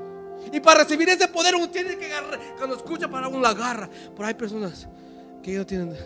Y 0.52 0.60
para 0.60 0.82
recibir 0.84 1.08
ese 1.08 1.28
poder 1.28 1.54
uno 1.56 1.68
tiene 1.70 1.96
que 1.96 2.06
agarrar. 2.12 2.38
Cuando 2.56 2.76
escucha 2.76 3.08
para 3.08 3.28
uno 3.28 3.40
la 3.40 3.48
agarra. 3.50 3.88
Pero 4.14 4.26
hay 4.28 4.34
personas 4.34 4.86
que 5.42 5.52
ellos 5.52 5.66
tienen. 5.66 5.96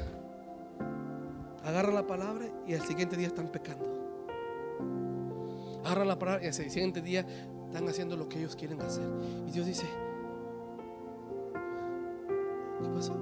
Agarran 1.64 1.94
la 1.94 2.06
palabra 2.06 2.46
y 2.66 2.74
al 2.74 2.86
siguiente 2.86 3.16
día 3.16 3.26
están 3.26 3.48
pecando. 3.48 3.86
Agarran 5.84 6.08
la 6.08 6.18
palabra 6.18 6.42
y 6.44 6.46
al 6.46 6.54
siguiente 6.54 7.00
día 7.02 7.26
están 7.66 7.88
haciendo 7.88 8.16
lo 8.16 8.28
que 8.28 8.38
ellos 8.38 8.56
quieren 8.56 8.80
hacer. 8.80 9.04
Y 9.46 9.50
Dios 9.50 9.66
dice, 9.66 9.86
¿qué 12.82 12.88
pasó? 12.94 13.14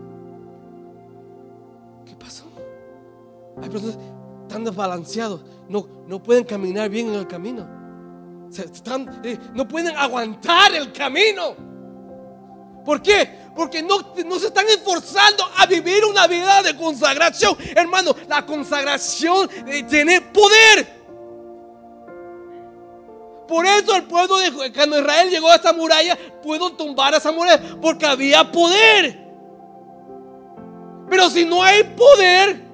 ¿Qué 2.06 2.14
pasó? 2.16 2.44
Hay 3.60 3.68
personas 3.68 3.98
tan 4.48 4.64
desbalanceados, 4.64 5.42
no, 5.68 5.86
no 6.06 6.22
pueden 6.22 6.44
caminar 6.44 6.88
bien 6.88 7.08
en 7.08 7.14
el 7.14 7.26
camino. 7.26 7.68
están, 8.56 9.20
eh, 9.22 9.38
no 9.54 9.68
pueden 9.68 9.96
aguantar 9.96 10.74
el 10.74 10.92
camino. 10.92 11.54
¿Por 12.84 13.02
qué? 13.02 13.38
Porque 13.54 13.82
no, 13.82 14.14
no, 14.24 14.38
se 14.38 14.46
están 14.46 14.66
esforzando 14.68 15.44
a 15.56 15.66
vivir 15.66 16.04
una 16.04 16.26
vida 16.26 16.62
de 16.62 16.74
consagración. 16.76 17.56
Hermano, 17.74 18.14
la 18.28 18.46
consagración 18.46 19.48
eh, 19.66 19.82
tiene 19.82 20.20
poder. 20.20 20.98
Por 23.46 23.66
eso 23.66 23.96
el 23.96 24.04
pueblo 24.04 24.38
de 24.38 24.72
cuando 24.72 24.98
Israel 24.98 25.30
llegó 25.30 25.50
a 25.50 25.56
esta 25.56 25.72
muralla, 25.72 26.16
pudo 26.42 26.72
tumbar 26.72 27.14
a 27.14 27.16
esa 27.16 27.32
muralla, 27.32 27.76
porque 27.80 28.06
había 28.06 28.50
poder. 28.50 29.26
Pero 31.08 31.30
si 31.30 31.44
no 31.44 31.62
hay 31.62 31.82
poder, 31.82 32.67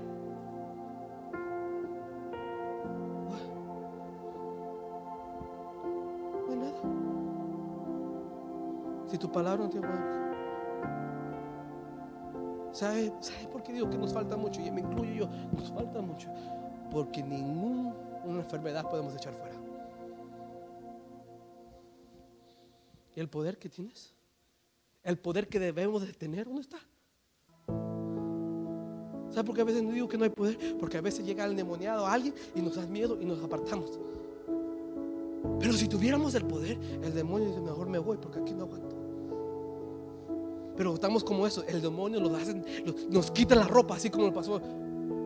Si 9.14 9.18
tu 9.18 9.30
palabra 9.30 9.62
no 9.62 9.70
tiene 9.70 9.86
poder. 9.86 10.02
¿Sabe, 12.72 13.12
¿Sabe 13.20 13.46
por 13.46 13.62
qué 13.62 13.72
digo 13.72 13.88
que 13.88 13.96
nos 13.96 14.12
falta 14.12 14.36
mucho? 14.36 14.60
Y 14.60 14.72
me 14.72 14.80
incluyo 14.80 15.12
yo, 15.14 15.28
nos 15.56 15.70
falta 15.70 16.00
mucho. 16.00 16.28
Porque 16.90 17.22
ninguna 17.22 17.94
enfermedad 18.40 18.90
podemos 18.90 19.14
echar 19.14 19.32
fuera. 19.34 19.54
¿Y 23.14 23.20
el 23.20 23.28
poder 23.28 23.56
que 23.56 23.68
tienes? 23.68 24.12
El 25.04 25.16
poder 25.16 25.46
que 25.46 25.60
debemos 25.60 26.04
de 26.04 26.12
tener, 26.12 26.46
¿dónde 26.46 26.62
está? 26.62 26.78
¿Sabe 29.30 29.44
por 29.44 29.54
qué 29.54 29.60
a 29.60 29.64
veces 29.64 29.84
no 29.84 29.92
digo 29.92 30.08
que 30.08 30.18
no 30.18 30.24
hay 30.24 30.30
poder? 30.30 30.76
Porque 30.80 30.98
a 30.98 31.00
veces 31.00 31.24
llega 31.24 31.44
el 31.44 31.52
endemoniado 31.52 32.04
a 32.04 32.12
alguien 32.12 32.34
y 32.52 32.60
nos 32.60 32.74
da 32.74 32.84
miedo 32.84 33.16
y 33.20 33.24
nos 33.24 33.40
apartamos. 33.44 33.96
Pero 35.60 35.72
si 35.72 35.86
tuviéramos 35.86 36.34
el 36.34 36.44
poder, 36.46 36.76
el 37.00 37.14
demonio 37.14 37.46
dice, 37.46 37.60
mejor 37.60 37.88
me 37.88 37.98
voy 37.98 38.16
porque 38.16 38.40
aquí 38.40 38.52
no 38.54 38.64
aguanto. 38.64 38.93
Pero 40.76 40.94
estamos 40.94 41.22
como 41.22 41.46
eso, 41.46 41.64
el 41.68 41.80
demonio 41.80 42.20
nos, 42.20 42.40
hace, 42.40 42.54
nos 43.08 43.30
quita 43.30 43.54
la 43.54 43.66
ropa, 43.66 43.94
así 43.94 44.10
como 44.10 44.26
el 44.26 44.32
pasó, 44.32 44.60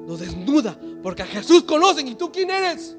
nos 0.07 0.21
desnuda, 0.21 0.79
porque 1.03 1.23
a 1.23 1.27
Jesús 1.27 1.63
conocen 1.63 2.09
y 2.09 2.15
tú 2.15 2.31
quién 2.31 2.51
eres. 2.51 2.97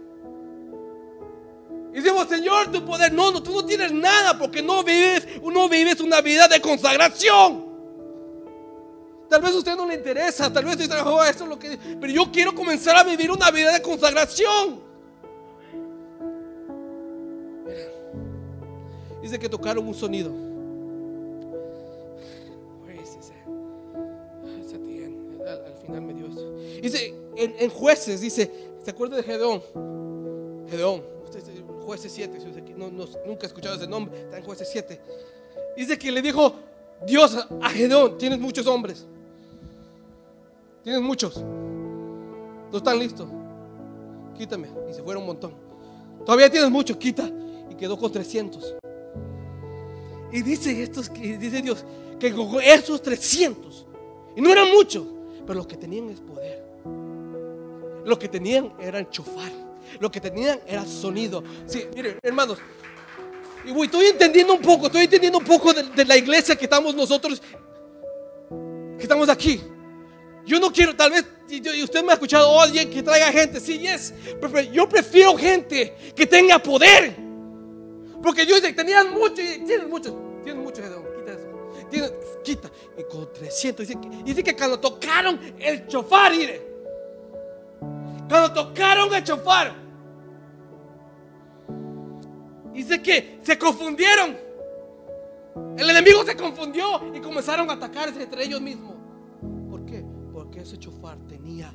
Y 1.91 2.01
decimos, 2.01 2.27
Señor, 2.27 2.71
tu 2.71 2.85
poder. 2.85 3.11
No, 3.11 3.31
no, 3.31 3.41
tú 3.41 3.51
no 3.51 3.65
tienes 3.65 3.91
nada 3.91 4.37
porque 4.37 4.61
no 4.61 4.83
vives, 4.83 5.27
no 5.41 5.67
vives 5.67 5.99
una 6.01 6.21
vida 6.21 6.47
de 6.47 6.61
consagración. 6.61 7.67
Tal 9.27 9.41
vez 9.41 9.51
a 9.51 9.57
usted 9.57 9.75
no 9.75 9.85
le 9.85 9.95
interesa, 9.95 10.51
tal 10.51 10.65
vez 10.65 10.77
dice, 10.77 10.93
oh, 11.01 11.23
eso 11.23 11.43
es 11.43 11.49
lo 11.49 11.57
que. 11.57 11.77
Pero 11.77 12.11
yo 12.11 12.31
quiero 12.31 12.53
comenzar 12.53 12.95
a 12.95 13.03
vivir 13.03 13.31
una 13.31 13.49
vida 13.51 13.71
de 13.71 13.81
consagración. 13.81 14.81
Dice 19.21 19.37
que 19.37 19.49
tocaron 19.49 19.87
un 19.87 19.93
sonido. 19.93 20.48
En, 27.39 27.69
jueces, 27.69 28.21
dice, 28.21 28.51
¿se 28.83 28.91
acuerda 28.91 29.17
de 29.17 29.23
Gedeón? 29.23 29.61
Gedeón 30.69 31.19
jueces 31.85 32.11
7, 32.11 32.37
no, 32.77 32.89
nunca 33.25 33.43
he 33.43 33.47
escuchado 33.47 33.75
ese 33.75 33.87
nombre, 33.87 34.21
está 34.21 34.37
en 34.37 34.43
jueces 34.43 34.69
7. 34.71 35.01
Dice 35.75 35.97
que 35.97 36.11
le 36.11 36.21
dijo 36.21 36.53
Dios 37.07 37.47
a 37.61 37.69
Gedeón, 37.69 38.17
tienes 38.17 38.37
muchos 38.39 38.67
hombres, 38.67 39.07
tienes 40.83 41.01
muchos, 41.01 41.37
no 41.37 42.77
están 42.77 42.99
listos, 42.99 43.27
quítame. 44.37 44.67
Y 44.87 44.93
se 44.93 45.01
fueron 45.01 45.23
un 45.23 45.27
montón. 45.27 45.53
Todavía 46.23 46.49
tienes 46.49 46.69
muchos, 46.69 46.97
quita. 46.97 47.27
Y 47.71 47.75
quedó 47.75 47.97
con 47.97 48.11
300. 48.11 48.75
Y 50.31 50.43
dice, 50.43 50.83
estos, 50.83 51.11
dice 51.11 51.61
Dios 51.61 51.83
que 52.19 52.35
esos 52.63 53.01
300, 53.01 53.85
y 54.35 54.41
no 54.41 54.51
eran 54.51 54.69
muchos, 54.69 55.07
pero 55.47 55.55
los 55.55 55.67
que 55.67 55.77
tenían 55.77 56.09
es 56.09 56.19
poder. 56.19 56.68
Lo 58.05 58.17
que 58.17 58.27
tenían 58.27 58.73
eran 58.79 59.09
chofar. 59.09 59.51
Lo 59.99 60.11
que 60.11 60.21
tenían 60.21 60.59
era 60.67 60.85
sonido. 60.85 61.43
Sí, 61.65 61.85
miren, 61.95 62.19
hermanos. 62.21 62.59
Y 63.65 63.71
voy, 63.71 63.85
estoy 63.85 64.07
entendiendo 64.07 64.53
un 64.53 64.61
poco, 64.61 64.85
estoy 64.85 65.03
entendiendo 65.03 65.37
un 65.37 65.43
poco 65.43 65.73
de, 65.73 66.05
la 66.05 66.17
iglesia 66.17 66.55
que 66.55 66.65
estamos 66.65 66.95
nosotros, 66.95 67.41
que 68.97 69.03
estamos 69.03 69.27
aquí. 69.29 69.61
Yo 70.45 70.59
no 70.59 70.71
quiero, 70.71 70.95
tal 70.95 71.11
vez, 71.11 71.25
y 71.49 71.83
usted 71.83 72.03
me 72.03 72.11
ha 72.11 72.13
escuchado, 72.13 72.49
oh, 72.49 72.61
alguien 72.61 72.89
que 72.89 73.03
traiga 73.03 73.31
gente, 73.31 73.59
sí, 73.59 73.77
yes, 73.79 74.13
yo 74.71 74.87
prefiero 74.87 75.37
gente 75.37 75.93
que 76.15 76.25
tenga 76.25 76.57
poder. 76.59 77.15
Porque 78.23 78.45
yo 78.45 78.55
dice, 78.55 78.73
tenían 78.73 79.11
mucho, 79.11 79.41
y 79.41 79.63
tienes 79.65 79.87
mucho, 79.87 80.39
tienes 80.43 80.63
mucho, 80.63 80.81
quita 80.81 81.33
eso, 81.33 82.19
quita. 82.43 82.71
Y 82.97 83.03
con 83.03 83.31
300, 83.31 83.87
dice 83.87 83.99
dice 84.23 84.43
que 84.43 84.55
cuando 84.55 84.79
tocaron 84.79 85.39
el 85.59 85.87
chofar, 85.87 86.31
mire, 86.35 86.68
cuando 88.29 88.53
tocaron 88.53 89.13
el 89.13 89.23
chofar, 89.23 89.73
dice 92.71 93.01
que 93.01 93.39
se 93.41 93.57
confundieron. 93.57 94.37
El 95.77 95.89
enemigo 95.89 96.23
se 96.23 96.35
confundió 96.35 97.13
y 97.13 97.19
comenzaron 97.19 97.69
a 97.69 97.73
atacarse 97.73 98.21
entre 98.21 98.43
ellos 98.43 98.61
mismos. 98.61 98.95
¿Por 99.69 99.83
qué? 99.85 100.05
Porque 100.31 100.61
ese 100.61 100.77
chofar 100.77 101.17
tenía 101.27 101.73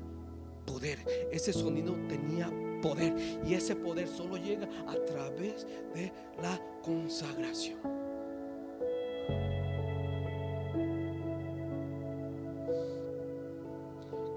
poder. 0.65 1.05
Ese 1.33 1.53
sonido 1.53 1.95
tenía 2.09 2.51
poder. 2.81 3.15
Y 3.45 3.55
ese 3.55 3.75
poder 3.75 4.09
solo 4.09 4.37
llega 4.37 4.69
a 4.87 4.95
través 5.05 5.67
de 5.95 6.13
la 6.41 6.61
consagración. 6.83 7.79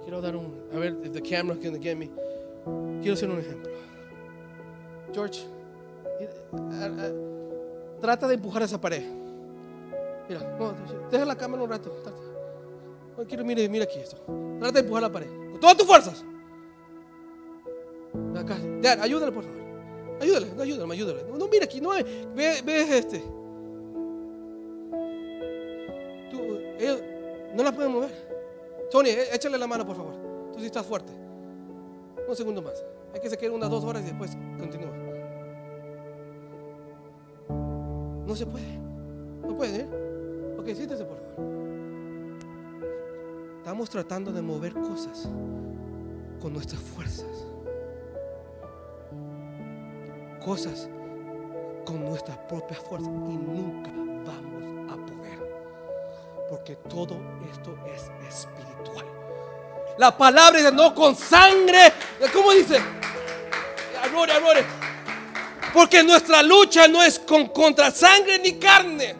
Quiero 0.08 0.22
dar 0.22 0.38
un, 0.38 0.70
a 0.74 0.80
ver, 0.80 0.96
if 1.04 1.12
the 1.12 1.22
camera 1.22 1.60
can 1.60 1.78
get 1.82 1.98
me. 1.98 2.10
Quiero 3.02 3.16
hacer 3.16 3.30
un 3.30 3.40
ejemplo. 3.40 3.70
George, 5.14 5.46
trata 8.00 8.26
de 8.26 8.36
empujar 8.36 8.64
esa 8.64 8.80
pared. 8.80 9.04
Mira, 10.30 10.58
deja 11.12 11.26
la 11.26 11.36
cámara 11.36 11.62
un 11.62 11.70
rato. 11.70 11.92
quiero, 13.28 13.44
mire, 13.44 13.68
mira 13.68 13.84
aquí 13.84 14.00
esto. 14.00 14.16
Trata 14.60 14.76
de 14.76 14.80
empujar 14.80 15.04
la 15.04 15.12
pared. 15.12 15.28
Con 15.28 15.60
todas 15.60 15.76
tus 15.76 15.86
fuerzas. 15.86 16.24
Acá. 18.34 18.58
Dad, 18.82 19.02
ayúdale, 19.02 19.34
por 19.34 19.44
favor. 19.44 19.60
Ayúdale, 20.22 20.48
ayúdale, 20.58 20.94
ayúdale. 20.94 21.24
No, 21.30 21.38
no 21.38 21.50
mira 21.50 21.66
aquí, 21.66 21.82
no 21.82 21.90
ve, 21.90 22.62
ve 22.64 22.98
este. 22.98 23.20
Tú, 26.32 26.60
no 27.54 27.62
la 27.62 27.76
pueden 27.76 27.92
mover. 27.92 28.27
Tony, 28.90 29.10
eh, 29.10 29.28
échale 29.34 29.58
la 29.58 29.68
mano, 29.68 29.86
por 29.86 29.96
favor. 29.96 30.14
Tú 30.54 30.60
sí 30.60 30.66
estás 30.66 30.86
fuerte. 30.86 31.12
Un 32.28 32.36
segundo 32.36 32.62
más. 32.62 32.84
Hay 33.14 33.20
que 33.20 33.30
se 33.30 33.38
quede 33.38 33.50
unas 33.50 33.70
dos 33.70 33.84
horas 33.84 34.02
y 34.04 34.06
después 34.06 34.38
continúa. 34.58 34.92
No 38.26 38.36
se 38.36 38.46
puede. 38.46 38.78
No 39.42 39.56
puede, 39.56 39.82
¿eh? 39.82 40.56
Ok, 40.58 40.66
siéntese, 40.68 41.06
por 41.06 41.18
favor. 41.18 41.58
Estamos 43.58 43.90
tratando 43.90 44.32
de 44.32 44.42
mover 44.42 44.74
cosas 44.74 45.30
con 46.42 46.54
nuestras 46.54 46.82
fuerzas. 46.82 47.46
Cosas 50.44 50.90
con 51.86 52.04
nuestras 52.04 52.38
propias 52.40 52.80
fuerzas 52.80 53.10
y 53.10 53.38
nunca 53.38 53.92
vamos 54.26 54.92
a 54.92 54.96
poder. 55.06 55.40
Porque 56.50 56.76
todo 56.90 57.18
esto 57.52 57.76
es 57.94 58.10
espiritual. 58.28 58.67
La 59.98 60.16
palabra 60.16 60.60
dice, 60.60 60.72
no 60.72 60.94
con 60.94 61.16
sangre. 61.16 61.94
¿Cómo 62.34 62.52
dice? 62.52 62.80
Amor, 64.04 64.30
amor. 64.32 64.58
Porque 65.74 66.04
nuestra 66.04 66.44
lucha 66.44 66.88
no 66.88 67.04
es 67.04 67.20
con 67.20 67.48
contra 67.48 67.92
sangre 67.92 68.40
ni 68.40 68.54
carne. 68.54 69.16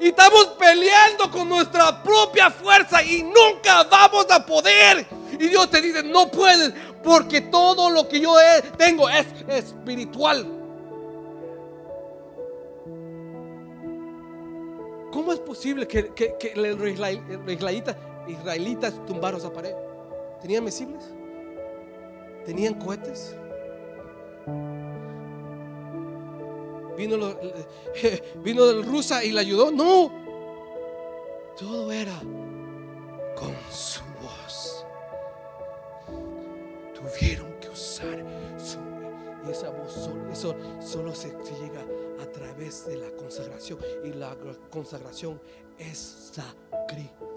Y 0.00 0.08
estamos 0.08 0.46
peleando 0.58 1.30
con 1.30 1.48
nuestra 1.48 2.02
propia 2.02 2.50
fuerza 2.50 3.02
y 3.02 3.22
nunca 3.22 3.82
vamos 3.84 4.26
a 4.30 4.44
poder. 4.44 5.06
Y 5.32 5.48
Dios 5.48 5.70
te 5.70 5.80
dice, 5.80 6.02
no 6.02 6.30
puedes, 6.30 6.72
porque 7.02 7.42
todo 7.42 7.90
lo 7.90 8.08
que 8.08 8.20
yo 8.20 8.34
tengo 8.76 9.08
es 9.08 9.26
espiritual. 9.48 10.46
¿Cómo 15.10 15.32
es 15.32 15.40
posible 15.40 15.88
que, 15.88 16.12
israelitas, 17.48 17.96
israelitas 18.28 18.94
tumbaron 19.06 19.40
esa 19.40 19.52
pared? 19.52 19.74
¿Tenían 20.40 20.64
misiles? 20.64 21.04
¿Tenían 22.44 22.74
cohetes? 22.74 23.34
Vino, 26.96 27.16
lo- 27.16 27.38
vino 28.42 28.70
el 28.70 28.84
rusa 28.84 29.24
y 29.24 29.30
la 29.30 29.40
ayudó. 29.42 29.70
No, 29.70 30.10
todo 31.58 31.92
era 31.92 32.18
con 33.36 33.54
su 33.70 34.00
voz. 34.20 34.84
Tuvieron 36.94 37.52
que 37.60 37.68
usar 37.68 38.24
su 38.56 38.78
y 39.46 39.50
esa 39.50 39.70
voz 39.70 39.92
solo, 39.92 40.30
eso 40.32 40.54
solo 40.80 41.14
se, 41.14 41.28
se 41.44 41.54
llega 41.60 41.80
a 42.20 42.26
través 42.26 42.86
de 42.86 42.96
la 42.96 43.10
consagración 43.12 43.78
y 44.04 44.08
la 44.12 44.36
consagración 44.70 45.40
es 45.78 46.32
sacrificio. 46.32 47.27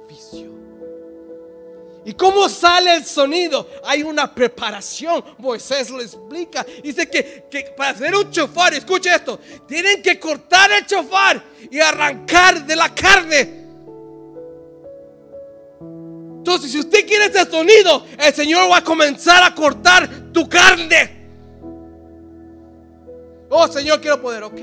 ¿Y 2.03 2.13
cómo 2.13 2.49
sale 2.49 2.95
el 2.95 3.05
sonido? 3.05 3.67
Hay 3.83 4.01
una 4.01 4.33
preparación. 4.33 5.23
Moisés 5.37 5.89
lo 5.91 6.01
explica. 6.01 6.65
Dice 6.83 7.07
que, 7.07 7.45
que 7.49 7.73
para 7.77 7.91
hacer 7.91 8.15
un 8.15 8.31
chofar, 8.31 8.73
escuche 8.73 9.13
esto, 9.13 9.39
tienen 9.67 10.01
que 10.01 10.19
cortar 10.19 10.71
el 10.71 10.85
chofar 10.85 11.43
y 11.69 11.79
arrancar 11.79 12.65
de 12.65 12.75
la 12.75 12.93
carne. 12.93 13.61
Entonces, 16.37 16.71
si 16.71 16.79
usted 16.79 17.05
quiere 17.05 17.25
ese 17.25 17.45
sonido, 17.45 18.03
el 18.17 18.33
Señor 18.33 18.69
va 18.71 18.77
a 18.77 18.83
comenzar 18.83 19.43
a 19.43 19.53
cortar 19.53 20.31
tu 20.33 20.49
carne. 20.49 21.21
Oh, 23.47 23.67
Señor, 23.67 24.01
quiero 24.01 24.19
poder, 24.19 24.41
ok. 24.43 24.59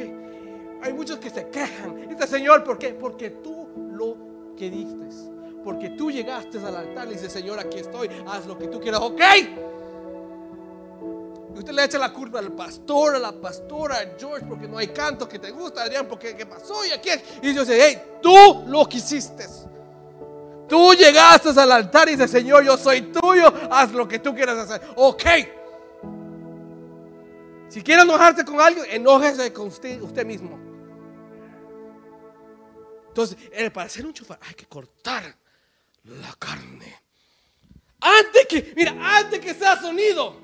Hay 0.83 0.93
muchos 0.93 1.19
que 1.19 1.31
se 1.31 1.49
quejan. 1.51 2.09
Dice, 2.09 2.27
Señor, 2.27 2.65
¿por 2.65 2.79
qué? 2.79 2.89
Porque 2.89 3.31
tú 3.31 3.69
lo 3.93 4.57
que 4.57 4.71
diste. 4.71 4.99
Porque 5.69 5.91
tú 5.91 6.11
llegaste 6.11 6.57
al 6.57 6.75
altar 6.75 7.09
y 7.09 7.11
dice, 7.11 7.29
Señor, 7.29 7.59
aquí 7.59 7.81
estoy, 7.81 8.09
haz 8.27 8.47
lo 8.47 8.57
que 8.57 8.69
tú 8.69 8.81
quieras, 8.81 9.03
ok. 9.03 9.21
Y 11.55 11.59
usted 11.59 11.73
le 11.75 11.85
echa 11.85 11.99
la 11.99 12.11
culpa 12.11 12.39
al 12.39 12.53
pastor, 12.53 13.17
a 13.17 13.19
la 13.19 13.33
pastora, 13.33 13.97
a 13.97 14.19
George, 14.19 14.47
porque 14.47 14.67
no 14.67 14.79
hay 14.79 14.89
canto 14.89 15.29
que 15.29 15.39
te 15.39 15.51
gusta, 15.51 15.83
Adrián, 15.83 16.09
porque 16.09 16.35
qué 16.35 16.47
pasó 16.47 16.87
y 16.87 16.91
aquí. 16.91 17.11
Y 17.43 17.53
Dios 17.53 17.69
dice, 17.69 17.79
hey, 17.85 18.03
tú 18.23 18.65
lo 18.67 18.89
quisiste. 18.89 19.45
Tú 20.67 20.95
llegaste 20.95 21.51
al 21.51 21.71
altar 21.71 22.09
y 22.09 22.13
dice, 22.13 22.29
Señor, 22.29 22.65
yo 22.65 22.79
soy 22.79 23.03
tuyo, 23.03 23.53
haz 23.71 23.93
lo 23.93 24.09
que 24.09 24.21
tú 24.21 24.35
quieras 24.35 24.57
hacer. 24.57 24.81
Ok. 24.97 25.25
Si 27.69 27.83
quiere 27.83 28.05
enojarse 28.05 28.43
con 28.43 28.59
alguien, 28.59 28.87
enójese 28.89 29.53
con 29.53 29.67
usted, 29.67 30.25
mismo. 30.25 30.59
Entonces, 33.09 33.37
para 33.71 33.87
hacer 33.87 34.07
un 34.07 34.15
chofar 34.15 34.39
hay 34.49 34.55
que 34.55 34.65
cortar 34.65 35.37
la 36.09 36.33
carne. 36.39 36.95
Antes 38.01 38.47
que, 38.47 38.73
mira, 38.77 38.95
antes 39.19 39.41
que 39.41 39.55
sea 39.55 39.77
sonido, 39.81 40.37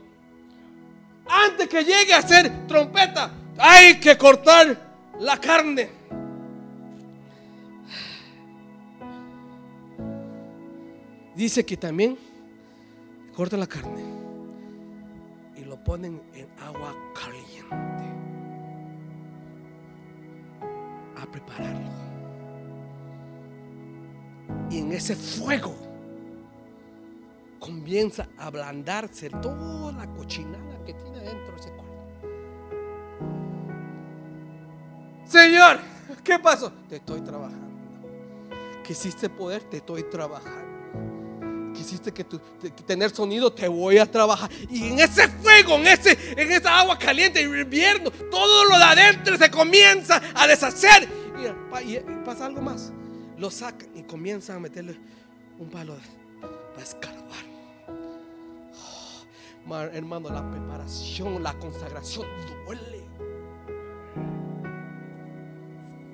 antes 1.27 1.69
que 1.69 1.85
llegue 1.85 2.13
a 2.13 2.23
ser 2.23 2.67
trompeta, 2.67 3.31
hay 3.59 3.99
que 4.01 4.17
cortar 4.19 5.13
la 5.21 5.39
carne. 5.39 5.91
Dice 11.35 11.65
que 11.65 11.77
también 11.77 12.17
cortan 13.35 13.61
la 13.61 13.67
carne 13.67 14.05
y 15.57 15.65
lo 15.65 15.83
ponen 15.83 16.23
en 16.35 16.49
agua 16.61 16.95
caliente 17.15 18.05
a 21.17 21.27
prepararlo. 21.31 22.14
Y 24.71 24.79
en 24.79 24.93
ese 24.93 25.15
fuego 25.17 25.75
comienza 27.59 28.29
a 28.39 28.47
ablandarse 28.47 29.31
toda 29.31 29.93
la 29.93 30.07
cochinada 30.15 30.85
que 30.85 30.93
tiene 30.95 31.21
dentro 31.21 31.57
ese 31.57 31.71
cuerpo. 31.71 31.95
Señor, 35.27 35.79
¿qué 36.23 36.39
pasó? 36.39 36.71
Te 36.89 36.97
estoy 36.97 37.21
trabajando. 37.23 37.65
Quisiste 38.83 39.31
poder, 39.31 39.63
te 39.65 39.79
estoy 39.79 40.03
trabajando. 40.05 41.73
Quisiste 41.75 42.13
que 42.13 42.25
tener 42.87 43.11
sonido, 43.11 43.53
te 43.53 43.67
voy 43.67 43.99
a 43.99 44.07
trabajar. 44.11 44.51
Y 44.71 44.89
en 44.89 45.01
ese 45.01 45.27
fuego, 45.29 45.75
en, 45.77 45.87
ese, 45.89 46.17
en 46.41 46.53
esa 46.53 46.79
agua 46.79 46.99
caliente, 46.99 47.41
hirviendo, 47.43 48.11
todo 48.31 48.65
lo 48.67 48.77
de 48.79 48.85
adentro 48.85 49.37
se 49.37 49.51
comienza 49.51 50.21
a 50.35 50.47
deshacer. 50.47 51.09
Y, 51.41 51.89
y- 51.91 51.97
y 51.97 52.01
pasa 52.25 52.47
algo 52.47 52.61
más. 52.61 52.93
Lo 53.39 53.51
sacan 53.51 53.89
y 53.95 54.03
comienzan 54.03 54.57
a 54.57 54.61
meterle 54.61 54.99
un 55.59 55.69
palo 55.69 55.97
para 56.73 56.83
escarbar. 56.83 57.45
Oh, 57.89 59.67
ma- 59.67 59.85
hermano, 59.85 60.31
la 60.31 60.49
preparación, 60.51 61.43
la 61.43 61.53
consagración 61.55 62.27
duele. 62.67 63.05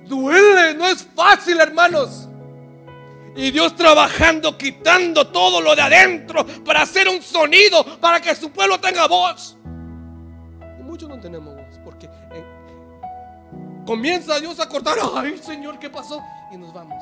Duele, 0.07 0.73
no 0.73 0.87
es 0.87 1.03
fácil, 1.15 1.59
hermanos. 1.59 2.27
Y 3.35 3.49
Dios 3.51 3.75
trabajando, 3.75 4.57
quitando 4.57 5.27
todo 5.27 5.61
lo 5.61 5.73
de 5.73 5.81
adentro 5.81 6.45
para 6.65 6.81
hacer 6.81 7.07
un 7.07 7.21
sonido, 7.21 7.85
para 8.01 8.19
que 8.19 8.35
su 8.35 8.49
pueblo 8.51 8.77
tenga 8.79 9.07
voz. 9.07 9.57
Y 10.79 10.83
muchos 10.83 11.07
no 11.07 11.17
tenemos 11.19 11.55
voz, 11.55 11.79
porque 11.85 12.07
eh, 12.07 12.43
comienza 13.85 14.37
Dios 14.39 14.59
a 14.59 14.67
cortar. 14.67 14.97
Ay, 15.15 15.37
Señor, 15.37 15.79
¿qué 15.79 15.89
pasó? 15.89 16.21
Y 16.51 16.57
nos 16.57 16.73
vamos. 16.73 17.01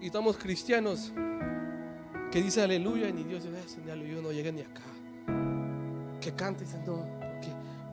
Y 0.00 0.06
estamos 0.06 0.36
cristianos 0.36 1.12
que 2.30 2.42
dice 2.42 2.62
aleluya, 2.62 3.08
y 3.08 3.12
ni 3.12 3.24
Dios 3.24 3.44
dice, 3.44 3.56
"Ay, 3.56 3.82
ni 3.84 3.90
aleluya, 3.90 4.22
no 4.22 4.32
llegué 4.32 4.52
ni 4.52 4.62
acá. 4.62 4.82
Que 6.20 6.32
canta 6.32 6.62
y 6.62 6.66
dice, 6.66 6.78
no. 6.84 7.06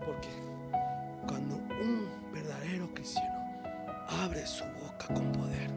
Porque 0.05 0.29
cuando 1.27 1.55
un 1.55 2.07
verdadero 2.33 2.91
cristiano 2.93 3.39
abre 4.23 4.45
su 4.45 4.63
boca 4.65 5.07
con 5.13 5.31
poder, 5.31 5.69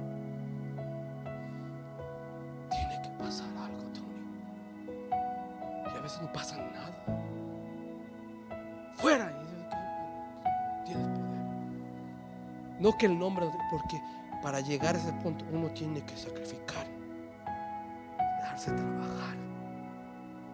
tiene 2.70 3.02
que 3.02 3.10
pasar 3.18 3.48
algo, 3.58 3.82
Tony. 3.92 5.12
Y 5.94 5.96
a 5.96 6.00
veces 6.00 6.22
no 6.22 6.32
pasa 6.32 6.56
nada. 6.56 7.04
Fuera. 8.96 9.45
Que 12.98 13.06
el 13.06 13.18
nombre, 13.18 13.46
porque 13.70 14.00
para 14.42 14.60
llegar 14.60 14.94
a 14.96 14.98
ese 14.98 15.12
punto 15.14 15.44
uno 15.52 15.68
tiene 15.70 16.04
que 16.04 16.16
sacrificar, 16.16 16.86
dejarse 18.40 18.70
trabajar. 18.70 19.36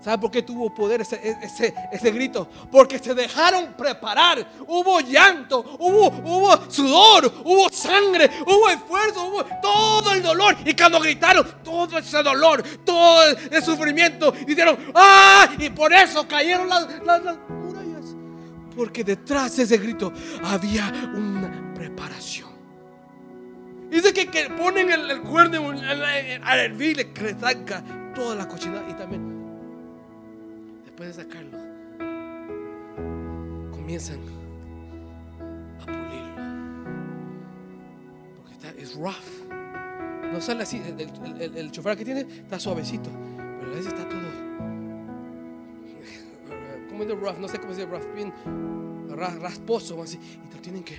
¿Sabe 0.00 0.18
por 0.18 0.32
qué 0.32 0.42
tuvo 0.42 0.74
poder 0.74 1.02
ese, 1.02 1.20
ese, 1.42 1.72
ese 1.92 2.10
grito? 2.10 2.48
Porque 2.72 2.98
se 2.98 3.14
dejaron 3.14 3.74
preparar. 3.74 4.44
Hubo 4.66 4.98
llanto, 4.98 5.60
hubo, 5.78 6.08
hubo 6.08 6.68
sudor, 6.68 7.32
hubo 7.44 7.68
sangre, 7.70 8.28
hubo 8.44 8.68
esfuerzo, 8.68 9.24
hubo 9.28 9.44
todo 9.62 10.12
el 10.12 10.20
dolor. 10.20 10.56
Y 10.64 10.74
cuando 10.74 10.98
gritaron, 10.98 11.46
todo 11.62 11.98
ese 11.98 12.20
dolor, 12.20 12.64
todo 12.84 13.22
el 13.28 13.62
sufrimiento, 13.62 14.32
dijeron, 14.32 14.76
¡ah! 14.92 15.48
Y 15.56 15.70
por 15.70 15.92
eso 15.92 16.26
cayeron 16.26 16.68
las, 16.68 16.88
las- 17.04 17.22
las 17.22 17.36
murallas. 17.48 18.16
Porque 18.74 19.04
detrás 19.04 19.56
de 19.56 19.62
ese 19.62 19.78
grito 19.78 20.12
había 20.42 20.88
una 21.14 21.71
preparación. 21.86 22.48
Dice 23.90 24.12
que, 24.14 24.26
que 24.28 24.48
ponen 24.50 24.90
el, 24.90 25.20
cuerno 25.22 25.70
al 25.70 26.58
hervir, 26.60 27.12
que 27.12 27.22
le 27.22 27.38
saca 27.38 27.82
toda 28.14 28.34
la 28.36 28.46
cochinada 28.48 28.88
y 28.88 28.94
también 28.94 29.42
después 30.84 31.14
de 31.16 31.24
sacarlo, 31.24 31.58
comienzan 33.72 34.20
a 35.80 35.84
pulirlo. 35.84 36.42
Porque 38.38 38.52
está, 38.52 38.70
es 38.80 38.94
rough. 38.94 39.50
No 40.32 40.40
sale 40.40 40.62
así. 40.62 40.80
El, 40.86 41.00
el, 41.42 41.56
el- 41.58 41.70
chofer 41.72 41.96
que 41.98 42.04
tiene 42.04 42.20
está 42.20 42.58
suavecito. 42.58 43.10
Pero 43.60 43.72
a 43.72 43.74
veces 43.74 43.92
está 43.92 44.08
todo. 44.08 44.20
¿Cómo 46.88 47.02
es 47.02 47.08
de 47.08 47.14
rough? 47.14 47.38
No 47.38 47.48
sé 47.48 47.58
cómo 47.58 47.74
se 47.74 47.80
dice 47.84 47.90
rough. 47.92 48.14
Bien 48.14 48.32
ra- 49.10 49.36
rasposo. 49.40 50.00
Así. 50.02 50.18
Y 50.42 50.46
te 50.48 50.56
lo 50.56 50.62
tienen 50.62 50.82
que 50.84 50.98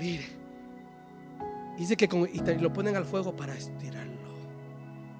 pulir. 0.00 0.20
Dice 1.76 1.96
que 1.96 2.08
y 2.32 2.58
lo 2.58 2.72
ponen 2.72 2.96
al 2.96 3.04
fuego 3.04 3.34
para 3.34 3.54
estirarlo. 3.54 4.30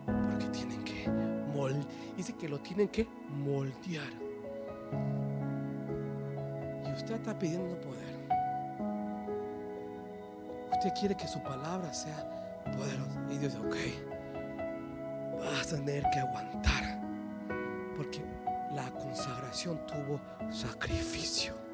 Porque 0.07 0.47
tienen 0.47 0.83
que 0.85 1.09
moldear. 1.55 1.87
Dice 2.17 2.35
que 2.35 2.49
lo 2.49 2.59
tienen 2.61 2.89
que 2.89 3.07
moldear. 3.29 4.13
Y 6.87 6.93
usted 6.93 7.15
está 7.15 7.39
pidiendo 7.39 7.81
poder. 7.81 8.01
Usted 10.73 10.91
quiere 10.99 11.17
que 11.17 11.29
su 11.29 11.43
palabra 11.43 11.93
sea 11.93 12.65
poderosa. 12.65 13.21
Y 13.31 13.39
Dios 13.39 13.55
dice, 13.55 13.67
ok, 13.67 13.77
vas 15.39 15.73
a 15.73 15.77
tener 15.77 16.05
que 16.13 16.19
aguantar. 16.21 17.01
Porque 17.97 18.23
la 18.75 18.91
consagración 18.93 19.81
tuvo 19.87 20.21
sacrificio. 20.51 21.70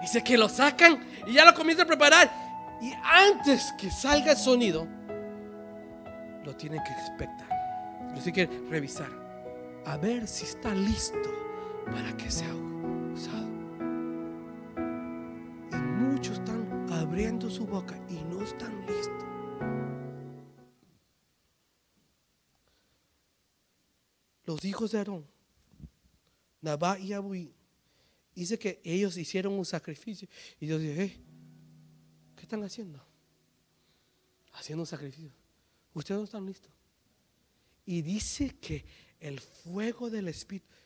Dice 0.00 0.22
que 0.22 0.38
lo 0.38 0.48
sacan 0.48 1.04
y 1.26 1.34
ya 1.34 1.44
lo 1.44 1.54
comienza 1.54 1.82
a 1.82 1.86
preparar. 1.86 2.30
Y 2.80 2.92
antes 3.02 3.72
que 3.78 3.90
salga 3.90 4.32
el 4.32 4.38
sonido, 4.38 4.86
lo 6.44 6.54
tienen 6.56 6.82
que 6.84 6.92
expectar. 6.92 7.48
Lo 8.14 8.22
tienen 8.22 8.48
que 8.48 8.68
revisar. 8.70 9.10
A 9.84 9.96
ver 9.96 10.28
si 10.28 10.44
está 10.44 10.74
listo 10.74 11.30
para 11.86 12.16
que 12.16 12.30
sea 12.30 12.54
usado. 13.12 13.48
Y 15.72 15.76
muchos 15.76 16.38
están 16.38 16.86
abriendo 16.92 17.50
su 17.50 17.66
boca 17.66 17.98
y 18.08 18.22
no 18.24 18.42
están 18.42 18.86
listos. 18.86 19.24
Los 24.44 24.64
hijos 24.64 24.92
de 24.92 24.98
Aarón, 24.98 25.26
Nabá 26.62 26.98
y 26.98 27.12
Abuí, 27.12 27.54
dice 28.40 28.58
que 28.58 28.80
ellos 28.84 29.16
hicieron 29.16 29.54
un 29.54 29.64
sacrificio. 29.64 30.28
Y 30.60 30.66
Dios 30.66 30.80
dice, 30.80 31.04
"Eh, 31.04 31.16
¿qué 32.36 32.42
están 32.42 32.62
haciendo? 32.62 33.04
Haciendo 34.52 34.82
un 34.82 34.86
sacrificio. 34.86 35.32
Ustedes 35.94 36.18
no 36.18 36.24
están 36.24 36.46
listos. 36.46 36.70
Y 37.86 38.02
dice 38.02 38.56
que 38.60 38.84
el 39.20 39.40
fuego 39.40 40.10
del 40.10 40.28
Espíritu 40.28 40.76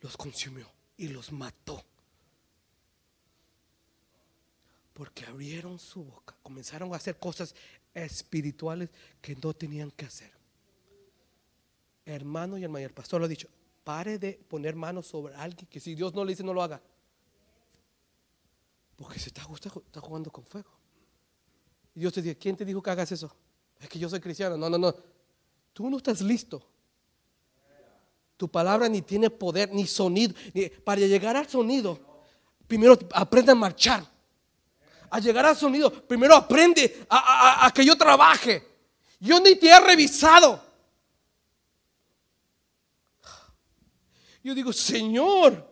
los 0.00 0.16
consumió 0.16 0.70
y 0.96 1.08
los 1.08 1.32
mató. 1.32 1.84
Porque 4.92 5.24
abrieron 5.26 5.78
su 5.78 6.04
boca, 6.04 6.36
comenzaron 6.42 6.92
a 6.92 6.96
hacer 6.96 7.18
cosas 7.18 7.54
espirituales 7.94 8.90
que 9.20 9.36
no 9.36 9.54
tenían 9.54 9.90
que 9.90 10.06
hacer. 10.06 10.32
Hermano 12.04 12.56
y 12.56 12.64
hermana, 12.64 12.84
el 12.84 12.92
pastor 12.92 13.20
lo 13.20 13.26
ha 13.26 13.28
dicho, 13.28 13.48
pare 13.86 14.18
de 14.18 14.32
poner 14.32 14.74
manos 14.74 15.06
sobre 15.06 15.32
alguien 15.36 15.64
que 15.68 15.78
si 15.78 15.94
Dios 15.94 16.12
no 16.12 16.24
le 16.24 16.32
dice 16.32 16.42
no 16.42 16.52
lo 16.52 16.60
haga. 16.60 16.82
Porque 18.96 19.20
se 19.20 19.28
está, 19.28 19.46
está, 19.54 20.00
jugando 20.00 20.28
con 20.28 20.44
fuego. 20.44 20.72
Y 21.94 22.00
Dios 22.00 22.12
te 22.12 22.20
dice, 22.20 22.36
¿quién 22.36 22.56
te 22.56 22.64
dijo 22.64 22.82
que 22.82 22.90
hagas 22.90 23.12
eso? 23.12 23.32
Es 23.78 23.88
que 23.88 24.00
yo 24.00 24.08
soy 24.08 24.18
cristiano. 24.18 24.56
No, 24.56 24.68
no, 24.68 24.76
no. 24.76 24.92
Tú 25.72 25.88
no 25.88 25.98
estás 25.98 26.20
listo. 26.20 26.66
Tu 28.36 28.50
palabra 28.50 28.88
ni 28.88 29.02
tiene 29.02 29.30
poder, 29.30 29.72
ni 29.72 29.86
sonido. 29.86 30.34
Ni- 30.52 30.68
para 30.68 31.00
llegar 31.02 31.36
al 31.36 31.48
sonido, 31.48 32.24
primero 32.66 32.98
aprende 33.12 33.52
a 33.52 33.54
marchar. 33.54 34.04
A 35.10 35.20
llegar 35.20 35.46
al 35.46 35.56
sonido, 35.56 35.92
primero 36.08 36.34
aprende 36.34 37.06
a 37.08 37.70
que 37.72 37.84
yo 37.84 37.96
trabaje. 37.96 38.66
Yo 39.20 39.38
ni 39.38 39.54
te 39.54 39.68
he 39.68 39.78
revisado. 39.78 40.65
Yo 44.46 44.54
digo, 44.54 44.72
Señor, 44.72 45.68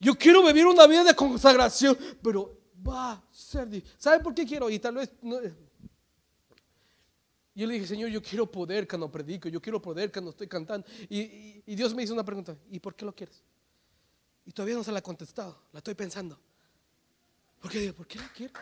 yo 0.00 0.16
quiero 0.16 0.44
vivir 0.44 0.66
una 0.66 0.88
vida 0.88 1.04
de 1.04 1.14
consagración, 1.14 1.96
pero 2.20 2.58
va 2.84 3.12
a 3.12 3.24
ser 3.30 3.68
difícil. 3.68 3.94
¿Sabe 3.96 4.18
por 4.18 4.34
qué 4.34 4.44
quiero? 4.44 4.68
Y 4.68 4.80
tal 4.80 4.96
vez 4.96 5.12
no- 5.22 5.38
yo 7.54 7.64
le 7.64 7.74
dije, 7.74 7.86
Señor, 7.86 8.10
yo 8.10 8.20
quiero 8.20 8.50
poder 8.50 8.88
cuando 8.88 9.08
predico, 9.08 9.48
yo 9.48 9.62
quiero 9.62 9.80
poder 9.80 10.10
cuando 10.10 10.32
estoy 10.32 10.48
cantando. 10.48 10.84
Y, 11.08 11.62
Dios 11.76 11.94
me 11.94 12.02
hizo 12.02 12.12
una 12.12 12.24
pregunta, 12.24 12.56
¿y 12.68 12.80
por 12.80 12.96
qué 12.96 13.04
lo 13.04 13.14
quieres? 13.14 13.40
Y 14.44 14.50
todavía 14.50 14.74
no 14.74 14.82
se 14.82 14.90
la 14.90 14.98
he 14.98 15.02
contestado, 15.02 15.56
la 15.70 15.78
estoy 15.78 15.94
pensando. 15.94 16.40
Porque 17.60 17.78
digo, 17.78 17.94
¿por 17.94 18.08
qué 18.08 18.18
la 18.18 18.32
quiero? 18.32 18.52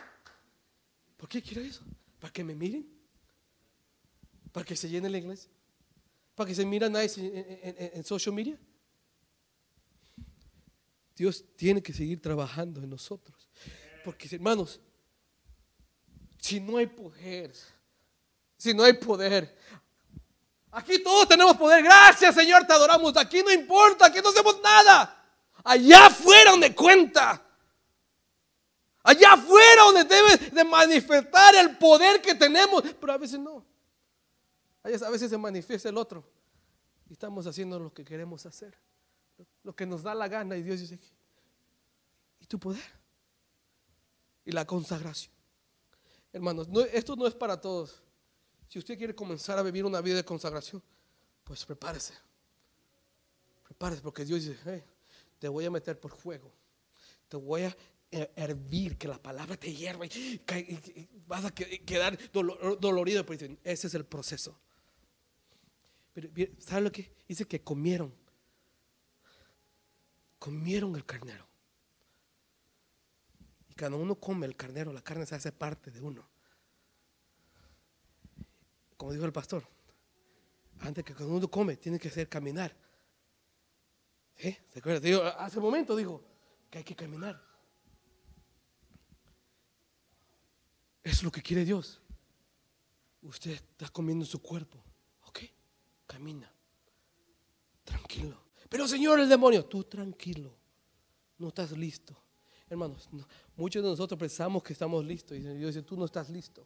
¿Por 1.17 1.27
qué 1.27 1.41
quiero 1.41 1.61
eso? 1.61 1.81
¿Para 2.19 2.31
que 2.31 2.43
me 2.43 2.53
miren? 2.53 2.87
¿Para 4.51 4.63
que 4.67 4.75
se 4.75 4.87
llene 4.87 5.09
la 5.09 5.17
iglesia? 5.17 5.49
¿Para 6.41 6.49
que 6.49 6.55
se 6.55 6.65
mira 6.65 6.89
nice 6.89 7.21
en, 7.21 7.91
en- 7.97 8.03
social 8.03 8.33
media? 8.33 8.57
Dios 11.15 11.45
tiene 11.55 11.83
que 11.83 11.93
seguir 11.93 12.19
trabajando 12.19 12.81
en 12.81 12.89
nosotros. 12.89 13.47
Porque 14.03 14.27
hermanos, 14.35 14.79
si 16.39 16.59
no 16.59 16.77
hay 16.77 16.87
poder, 16.87 17.53
si 18.57 18.73
no 18.73 18.83
hay 18.83 18.93
poder. 18.93 19.55
Aquí 20.71 20.97
todos 21.03 21.27
tenemos 21.27 21.55
poder. 21.57 21.83
Gracias, 21.83 22.33
Señor, 22.33 22.65
te 22.65 22.73
adoramos. 22.73 23.15
Aquí 23.17 23.43
no 23.43 23.51
importa, 23.51 24.07
aquí 24.07 24.17
no 24.23 24.29
hacemos 24.29 24.59
nada. 24.63 25.23
Allá 25.63 26.07
afuera 26.07 26.49
donde 26.49 26.73
cuenta. 26.73 27.45
Allá 29.03 29.33
afuera 29.33 29.83
donde 29.83 30.05
debe 30.05 30.37
de 30.49 30.63
manifestar 30.63 31.53
el 31.53 31.77
poder 31.77 32.19
que 32.19 32.33
tenemos. 32.33 32.81
Pero 32.99 33.13
a 33.13 33.19
veces 33.19 33.39
no. 33.39 33.63
A 34.83 34.89
veces- 34.89 35.29
se 35.29 35.37
manifiesta 35.37 35.89
el 35.89 35.97
otro. 35.97 36.23
Y 37.09 37.13
estamos 37.13 37.45
haciendo 37.45 37.79
lo 37.79 37.93
que 37.93 38.03
queremos 38.03 38.45
hacer. 38.45 38.77
Lo 39.63 39.75
que 39.75 39.85
nos 39.85 40.03
da 40.03 40.15
la 40.15 40.27
gana. 40.27 40.55
Y 40.57 40.63
Dios 40.63 40.79
dice, 40.79 40.99
¿y 42.39 42.45
tu 42.45 42.59
poder? 42.59 42.83
Y 44.45 44.51
la 44.51 44.65
consagración. 44.65 45.33
Hermanos, 46.33 46.67
no- 46.67 46.81
esto 46.81 47.15
no 47.15 47.27
es 47.27 47.35
para 47.35 47.59
todos. 47.59 48.01
Si 48.69 48.79
usted 48.79 48.97
quiere 48.97 49.13
comenzar 49.13 49.57
a 49.57 49.63
vivir 49.63 49.83
una 49.85 49.99
vida 50.01 50.15
de 50.15 50.23
consagración, 50.25 50.81
pues 51.43 51.65
prepárese. 51.65 52.13
Prepárese 53.63 54.01
porque 54.01 54.23
Dios 54.25 54.43
dice, 54.45 54.57
"Hey, 54.63 54.83
te 55.39 55.47
voy 55.49 55.65
a 55.65 55.71
meter 55.71 55.99
por 55.99 56.15
fuego. 56.15 56.51
Te 57.27 57.35
voy 57.37 57.63
a 57.63 57.77
her- 58.11 58.31
hervir, 58.35 58.97
que 58.97 59.07
la 59.07 59.21
palabra 59.21 59.57
te 59.57 59.73
hierva 59.73 60.05
y, 60.05 60.41
vas 61.27 61.45
a 61.45 61.51
que- 61.51 61.83
quedar 61.83 62.17
dolo- 62.31 62.75
dolorido. 62.77 63.25
Pero 63.25 63.37
dicen, 63.39 63.59
ese 63.63 63.87
es 63.87 63.93
el 63.93 64.05
proceso. 64.05 64.57
Pero, 66.13 66.29
¿sabe 66.59 66.81
lo 66.81 66.91
que? 66.91 67.15
Dice 67.27 67.45
que 67.45 67.63
comieron. 67.63 68.13
Comieron 70.39 70.95
el 70.95 71.05
carnero. 71.05 71.47
Y 73.69 73.75
cuando 73.75 73.97
uno 73.97 74.15
come 74.15 74.45
el 74.45 74.55
carnero, 74.55 74.91
la 74.91 75.01
carne 75.01 75.25
se 75.25 75.35
hace 75.35 75.51
parte 75.51 75.91
de 75.91 76.01
uno. 76.01 76.27
Como 78.97 79.13
dijo 79.13 79.25
el 79.25 79.31
pastor, 79.31 79.67
antes 80.79 81.03
que 81.03 81.15
cuando 81.15 81.35
uno 81.35 81.47
come, 81.47 81.77
tiene 81.77 81.99
que 81.99 82.09
hacer 82.09 82.27
caminar. 82.27 82.75
¿Sí? 84.35 84.57
¿Se 84.69 84.79
acuerda? 84.79 85.29
Hace 85.37 85.57
un 85.57 85.63
momento 85.63 85.95
dijo 85.95 86.23
que 86.69 86.79
hay 86.79 86.83
que 86.83 86.95
caminar. 86.95 87.41
Es 91.03 91.23
lo 91.23 91.31
que 91.31 91.41
quiere 91.41 91.65
Dios. 91.65 91.99
Usted 93.21 93.51
está 93.51 93.89
comiendo 93.89 94.25
su 94.25 94.41
cuerpo. 94.41 94.83
Tranquilo. 97.83 98.37
Pero 98.69 98.87
Señor, 98.87 99.19
el 99.19 99.27
demonio, 99.29 99.65
tú 99.65 99.83
tranquilo. 99.83 100.53
No 101.37 101.49
estás 101.49 101.71
listo. 101.71 102.15
Hermanos, 102.69 103.09
no- 103.11 103.27
muchos 103.57 103.83
de 103.83 103.89
nosotros 103.89 104.17
pensamos 104.19 104.63
que 104.63 104.73
estamos 104.73 105.03
listos. 105.03 105.37
Y 105.37 105.41
Dios 105.41 105.73
dice, 105.75 105.81
tú 105.85 105.97
no 105.97 106.05
estás 106.05 106.29
listo. 106.29 106.65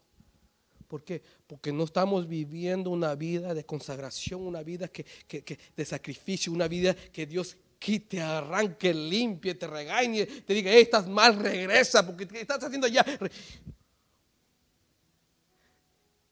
¿Por 0.88 1.04
qué? 1.04 1.24
Porque 1.48 1.72
no 1.74 1.84
estamos 1.86 2.28
viviendo 2.28 2.92
una 2.92 3.16
vida 3.16 3.54
de 3.56 3.66
consagración, 3.66 4.42
una 4.46 4.62
vida 4.62 4.88
que, 4.88 5.04
que- 5.28 5.44
que- 5.44 5.58
de 5.76 5.84
sacrificio, 5.86 6.52
una 6.54 6.68
vida 6.68 6.94
que 6.94 7.26
Dios 7.26 7.58
quite, 7.80 8.22
arranque, 8.22 8.94
limpie, 8.94 9.56
te 9.56 9.66
regañe, 9.68 10.26
te 10.26 10.54
diga, 10.54 10.72
"Hey, 10.72 10.84
estás 10.84 11.08
mal, 11.08 11.38
regresa, 11.40 12.06
porque 12.06 12.28
¿qué 12.28 12.42
estás 12.42 12.64
haciendo 12.64 12.88
ya? 12.88 13.04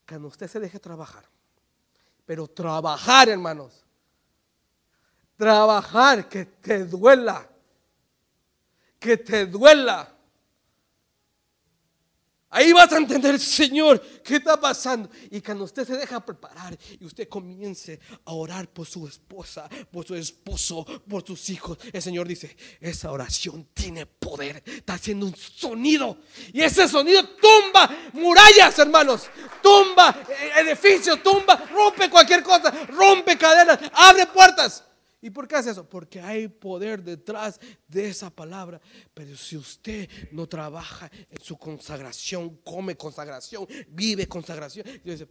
Cuando 0.07 0.27
usted 0.27 0.47
se 0.47 0.59
deje 0.59 0.79
trabajar, 0.79 1.25
pero 2.25 2.47
trabajar, 2.47 3.29
hermanos, 3.29 3.83
trabajar 5.37 6.29
que 6.29 6.45
te 6.45 6.85
duela, 6.85 7.47
que 8.99 9.17
te 9.17 9.45
duela. 9.45 10.12
Ahí 12.55 12.71
vas 12.71 12.91
a 12.93 12.97
entender, 12.97 13.39
Señor, 13.39 13.99
qué 14.23 14.35
está 14.35 14.61
pasando. 14.61 15.09
Y 15.31 15.41
cuando 15.41 15.63
usted 15.63 15.87
se 15.87 15.97
deja 15.97 16.23
preparar 16.23 16.77
y 16.99 17.03
usted 17.03 17.27
comience 17.27 17.99
a 18.25 18.33
orar 18.33 18.67
por 18.67 18.85
su 18.85 19.07
esposa, 19.07 19.67
por 19.91 20.05
su 20.05 20.13
esposo, 20.13 20.85
por 21.09 21.25
sus 21.25 21.49
hijos, 21.49 21.79
el 21.91 21.99
Señor 21.99 22.27
dice, 22.27 22.55
esa 22.79 23.11
oración 23.11 23.69
tiene 23.73 24.05
poder, 24.05 24.61
está 24.67 24.93
haciendo 24.93 25.25
un 25.25 25.35
sonido. 25.35 26.19
Y 26.53 26.61
ese 26.61 26.87
sonido 26.87 27.27
tumba 27.27 27.89
murallas, 28.13 28.77
hermanos, 28.77 29.31
tumba 29.63 30.15
eh, 30.29 30.51
edificios, 30.59 31.23
tumba, 31.23 31.55
rompe 31.71 32.07
cualquier 32.07 32.43
cosa, 32.43 32.69
rompe 32.89 33.35
cadenas, 33.35 33.79
abre 33.93 34.27
puertas. 34.27 34.83
¿Y 35.23 35.29
por 35.29 35.47
qué 35.47 35.55
hace 35.55 35.71
eso? 35.71 35.87
Porque 35.87 36.19
hay 36.19 36.49
poder 36.49 37.01
detrás 37.01 37.57
de 37.87 38.09
esa 38.09 38.29
palabra. 38.29 38.81
Pero 39.13 39.37
si 39.37 39.55
usted 39.55 40.09
no 40.33 40.49
trabaja 40.49 41.09
en 41.29 41.41
su 41.41 41.57
consagración, 41.57 42.57
come 42.57 42.97
consagración, 42.97 43.65
vive 43.87 44.27
consagración, 44.27 44.85
Dios 45.01 45.19
dice, 45.19 45.27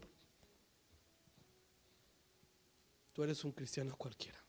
tú 3.13 3.23
eres 3.23 3.45
un 3.45 3.53
cristiano 3.53 3.95
cualquiera. 3.95 4.43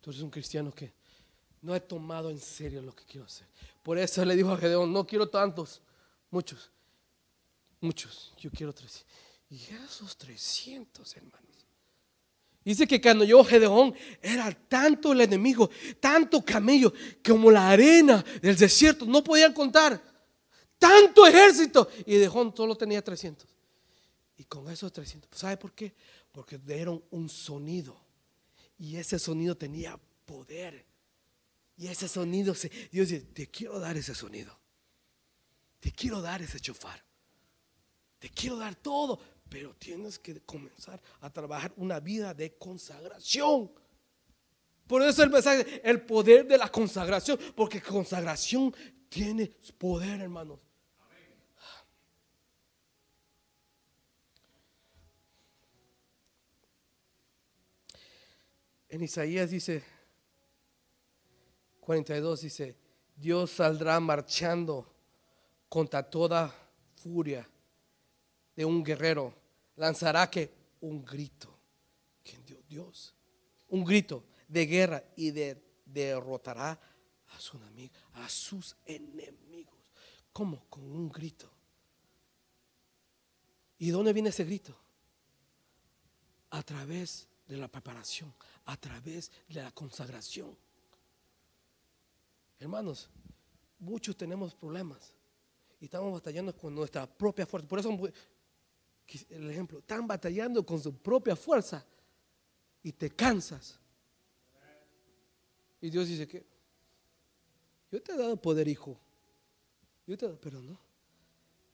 Tú 0.00 0.10
eres 0.10 0.22
un 0.22 0.30
cristiano 0.30 0.72
que 0.72 0.92
no 1.62 1.76
he 1.76 1.80
tomado 1.80 2.28
en 2.28 2.40
serio 2.40 2.82
lo 2.82 2.92
que 2.92 3.04
quiero 3.04 3.24
hacer. 3.24 3.46
Por 3.84 3.98
eso 3.98 4.24
le 4.24 4.34
dijo 4.34 4.50
a 4.50 4.58
Gedeón, 4.58 4.92
no 4.92 5.06
quiero 5.06 5.28
tantos, 5.28 5.80
muchos, 6.28 6.72
muchos, 7.80 8.34
yo 8.36 8.50
quiero 8.50 8.72
tres. 8.72 9.06
Y 9.48 9.62
esos 9.84 10.16
300 10.16 11.16
hermanos. 11.16 11.46
Dice 12.64 12.86
que 12.86 13.00
cuando 13.00 13.24
llegó 13.24 13.44
Gedeón 13.44 13.94
era 14.20 14.50
tanto 14.50 15.12
el 15.12 15.20
enemigo, 15.20 15.70
tanto 16.00 16.44
camello, 16.44 16.92
como 17.24 17.48
la 17.48 17.70
arena 17.70 18.24
del 18.42 18.56
desierto, 18.56 19.06
no 19.06 19.22
podían 19.22 19.52
contar. 19.52 20.02
Tanto 20.76 21.26
ejército. 21.28 21.88
Y 22.00 22.14
Gedeón 22.14 22.52
solo 22.56 22.76
tenía 22.76 23.02
300. 23.02 23.46
Y 24.38 24.44
con 24.44 24.68
esos 24.68 24.92
300, 24.92 25.30
¿sabe 25.38 25.56
por 25.56 25.72
qué? 25.72 25.94
Porque 26.32 26.58
dieron 26.58 27.02
un 27.10 27.28
sonido. 27.28 27.96
Y 28.78 28.96
ese 28.96 29.18
sonido 29.20 29.56
tenía 29.56 29.98
poder. 30.24 30.84
Y 31.76 31.86
ese 31.86 32.08
sonido, 32.08 32.54
se, 32.54 32.68
Dios 32.90 33.08
dice, 33.08 33.26
te 33.26 33.46
quiero 33.46 33.78
dar 33.78 33.96
ese 33.96 34.14
sonido. 34.14 34.58
Te 35.78 35.92
quiero 35.92 36.20
dar 36.20 36.42
ese 36.42 36.58
chofar. 36.58 37.02
Te 38.18 38.28
quiero 38.28 38.56
dar 38.56 38.74
todo. 38.74 39.20
Pero 39.48 39.74
tienes 39.74 40.18
que 40.18 40.40
comenzar 40.40 41.00
a 41.20 41.32
trabajar 41.32 41.72
una 41.76 42.00
vida 42.00 42.34
de 42.34 42.56
consagración. 42.56 43.70
Por 44.86 45.02
eso 45.02 45.22
el 45.22 45.30
mensaje, 45.30 45.80
el 45.84 46.00
poder 46.02 46.46
de 46.46 46.58
la 46.58 46.70
consagración. 46.70 47.38
Porque 47.54 47.80
consagración 47.80 48.74
tiene 49.08 49.52
poder, 49.78 50.20
hermanos. 50.20 50.58
En 58.88 59.02
Isaías 59.02 59.50
dice, 59.50 59.84
42 61.80 62.40
dice, 62.40 62.76
Dios 63.16 63.50
saldrá 63.50 63.98
marchando 64.00 64.92
contra 65.68 66.08
toda 66.08 66.54
furia 66.94 67.46
de 68.56 68.64
un 68.64 68.82
guerrero. 68.82 69.34
Lanzará 69.76 70.28
que 70.30 70.50
un 70.80 71.04
grito. 71.04 71.54
¿Quién 72.24 72.44
dio 72.44 72.60
Dios? 72.68 73.14
Un 73.68 73.84
grito 73.84 74.24
de 74.48 74.66
guerra 74.66 75.04
y 75.14 75.30
de, 75.30 75.62
derrotará 75.84 76.78
a, 77.28 77.38
su 77.38 77.60
a 78.14 78.28
sus 78.28 78.76
enemigos. 78.84 79.92
¿Cómo? 80.32 80.64
Con 80.68 80.84
un 80.84 81.08
grito. 81.10 81.50
¿Y 83.78 83.90
dónde 83.90 84.12
viene 84.12 84.30
ese 84.30 84.44
grito? 84.44 84.74
A 86.50 86.62
través 86.62 87.28
de 87.46 87.56
la 87.56 87.68
preparación, 87.68 88.34
a 88.64 88.76
través 88.76 89.30
de 89.48 89.62
la 89.62 89.70
consagración. 89.72 90.56
Hermanos, 92.58 93.10
muchos 93.78 94.16
tenemos 94.16 94.54
problemas 94.54 95.12
y 95.80 95.84
estamos 95.84 96.12
batallando 96.12 96.56
con 96.56 96.74
nuestra 96.74 97.06
propia 97.06 97.46
fuerza. 97.46 97.68
Por 97.68 97.78
eso 97.78 97.90
el 99.30 99.50
ejemplo, 99.50 99.78
están 99.78 100.06
batallando 100.06 100.64
con 100.64 100.80
su 100.80 100.96
propia 100.96 101.36
fuerza 101.36 101.84
y 102.82 102.92
te 102.92 103.10
cansas. 103.10 103.78
Y 105.80 105.90
Dios 105.90 106.08
dice 106.08 106.26
que 106.26 106.44
yo 107.90 108.02
te 108.02 108.12
he 108.12 108.16
dado 108.16 108.36
poder, 108.36 108.66
hijo. 108.68 108.98
Yo 110.06 110.16
te 110.16 110.28
pero 110.28 110.60
no. 110.60 110.78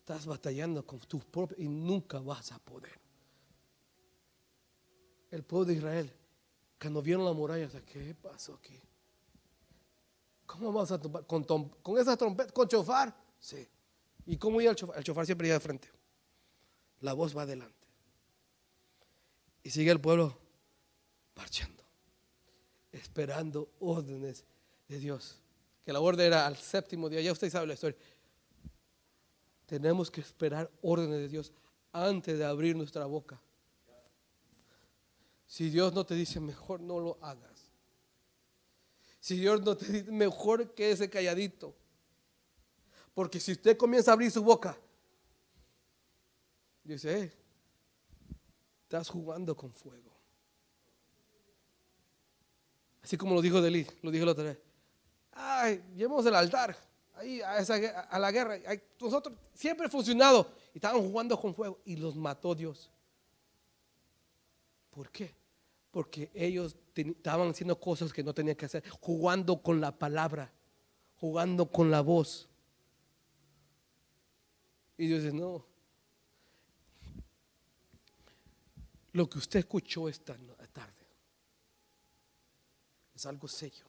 Estás 0.01 0.27
batallando 0.27 0.85
con 0.85 0.99
tu 1.01 1.21
propio 1.21 1.57
y 1.59 1.69
nunca 1.69 2.19
vas 2.19 2.53
a 2.53 2.59
poder. 2.59 3.01
El 5.31 5.45
pueblo 5.45 5.67
de 5.67 5.75
Israel, 5.75 6.13
cuando 6.81 7.01
vieron 7.01 7.25
la 7.25 7.33
muralla, 7.33 7.69
¿qué 7.87 8.15
pasó 8.15 8.55
aquí? 8.55 8.79
¿Cómo 10.45 10.73
vamos 10.73 10.91
a 10.91 11.01
tomar? 11.01 11.27
¿Con, 11.27 11.45
con 11.45 11.99
esa 11.99 12.17
trompeta? 12.17 12.53
¿Con 12.53 12.69
chofar? 12.69 13.15
Sí. 13.39 13.67
¿Y 14.27 14.37
cómo 14.37 14.61
iba 14.61 14.71
el 14.71 14.77
chofar? 14.77 14.99
El 14.99 15.05
chofar 15.05 15.25
siempre 15.25 15.47
iba 15.47 15.55
de 15.55 15.61
frente. 15.61 15.89
La 17.03 17.13
voz 17.13 17.37
va 17.37 17.43
adelante. 17.43 17.87
Y 19.63 19.71
sigue 19.71 19.91
el 19.91 20.01
pueblo 20.01 20.37
marchando, 21.37 21.85
esperando 22.91 23.71
órdenes 23.81 24.45
de 24.89 24.99
Dios. 24.99 25.39
Que 25.85 25.93
la 25.93 26.01
orden 26.01 26.27
era 26.27 26.47
al 26.47 26.57
séptimo 26.57 27.09
día. 27.09 27.21
Ya 27.21 27.33
usted 27.33 27.51
sabe 27.51 27.67
la 27.67 27.75
historia. 27.75 27.99
Tenemos 29.67 30.11
que 30.11 30.21
esperar 30.21 30.71
órdenes 30.81 31.19
de 31.19 31.29
Dios 31.29 31.53
antes 31.93 32.39
de 32.39 32.45
abrir 32.45 32.77
nuestra 32.77 33.05
boca. 33.07 33.41
Si 35.47 35.71
Dios 35.71 35.93
no 35.93 36.07
te 36.07 36.15
dice 36.15 36.41
mejor, 36.41 36.81
no 36.81 36.99
lo 36.99 37.19
hagas. 37.21 37.73
Si 39.21 39.37
Dios 39.37 39.63
no 39.63 39.77
te 39.77 39.87
dice 39.87 40.11
mejor, 40.11 40.75
que 40.75 40.91
ese 40.91 41.11
calladito. 41.11 41.75
Porque 43.15 43.39
si 43.39 43.53
usted 43.53 43.77
comienza 43.77 44.11
a 44.11 44.15
abrir 44.15 44.31
su 44.31 44.43
boca, 44.43 44.79
dice, 46.85 47.21
eh, 47.21 47.33
estás 48.83 49.09
jugando 49.09 49.57
con 49.57 49.73
fuego. 49.73 50.13
Así 53.03 53.17
como 53.17 53.35
lo 53.35 53.43
dijo 53.43 53.61
Delí, 53.61 53.87
lo 54.03 54.11
dijo 54.11 54.25
la 54.25 54.33
otra 54.33 54.45
vez. 54.45 54.59
Ay, 55.33 55.83
llevamos 55.97 56.25
el 56.27 56.35
altar 56.35 56.77
ahí 57.15 57.41
a, 57.41 57.59
esa, 57.59 57.75
a 58.01 58.19
la 58.19 58.31
guerra. 58.31 58.59
nosotros 59.01 59.37
siempre 59.55 59.87
ha 59.87 59.91
funcionado 59.91 60.53
y 60.73 60.79
estaban 60.79 61.01
jugando 61.03 61.39
con 61.39 61.55
fuego 61.55 61.81
y 61.85 61.97
los 61.97 62.17
mató 62.17 62.55
Dios. 62.55 62.91
¿Por 64.91 65.11
qué? 65.11 65.35
Porque 65.91 66.31
ellos 66.35 66.77
estaban 66.95 67.51
haciendo 67.51 67.79
cosas 67.79 68.13
que 68.13 68.23
no 68.23 68.35
tenían 68.35 68.57
que 68.57 68.67
hacer, 68.67 68.85
jugando 69.01 69.63
con 69.63 69.81
la 69.81 69.99
palabra, 69.99 70.53
jugando 71.17 71.71
con 71.71 71.91
la 71.91 72.01
voz. 72.03 72.49
Y 74.97 75.07
Dios 75.07 75.23
dice, 75.23 75.35
no. 75.35 75.72
Lo 79.13 79.29
que 79.29 79.39
usted 79.39 79.61
escuchó 79.61 80.09
esta 80.09 80.37
tarde 80.73 81.07
es 83.15 83.27
algo 83.27 83.47
serio. 83.47 83.85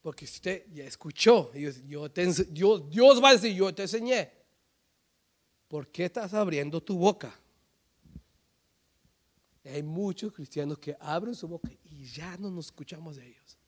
Porque 0.00 0.24
usted 0.24 0.66
ya 0.72 0.84
escuchó, 0.84 1.50
Dios, 1.52 1.82
Dios 1.84 3.22
va 3.22 3.30
a 3.30 3.32
decir, 3.32 3.54
yo 3.54 3.74
te 3.74 3.82
enseñé. 3.82 4.32
¿Por 5.68 5.88
qué 5.88 6.04
estás 6.04 6.32
abriendo 6.32 6.80
tu 6.80 6.96
boca? 6.96 7.38
Hay 9.64 9.82
muchos 9.82 10.32
cristianos 10.32 10.78
que 10.78 10.96
abren 11.00 11.34
su 11.34 11.48
boca 11.48 11.68
y 11.84 12.06
ya 12.06 12.36
no 12.36 12.50
nos 12.50 12.66
escuchamos 12.66 13.16
de 13.16 13.26
ellos. 13.26 13.58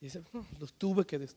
Y 0.00 0.06
dicen, 0.06 0.24
los 0.58 0.72
tuve 0.72 1.04
que... 1.04 1.28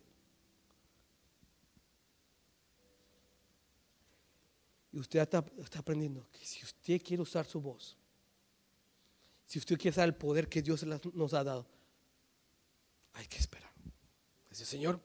Y 4.96 5.00
usted 5.00 5.20
está, 5.20 5.40
aprendiendo 5.78 6.26
que 6.32 6.46
si 6.46 6.64
usted 6.64 7.02
quiere 7.02 7.22
usar 7.22 7.46
su 7.46 7.60
voz, 7.60 7.98
si 9.46 9.60
usted 9.60 9.76
quiere 9.76 9.90
usar 9.90 10.06
el 10.08 10.16
poder 10.16 10.48
que 10.48 10.62
Dios 10.62 10.86
nos 10.86 11.34
ha 11.34 11.44
dado, 11.44 11.68
hay 13.12 13.28
que 13.28 13.38
esperar. 13.38 13.74
Dice, 14.50 14.66
Señor, 14.66 15.02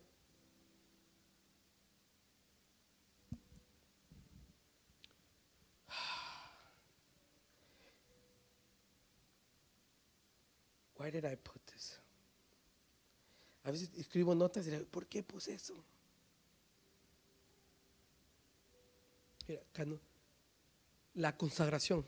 Why 10.96 11.10
did 11.10 11.24
I 11.24 11.34
put 11.34 11.64
this? 11.64 11.98
A 13.64 13.72
veces 13.72 13.90
escribo 13.96 14.36
notas 14.36 14.66
y 14.68 14.70
digo, 14.70 14.84
¿por 14.84 15.08
qué 15.08 15.24
puse 15.24 15.54
eso? 15.54 15.82
La 21.14 21.36
consagración 21.36 22.06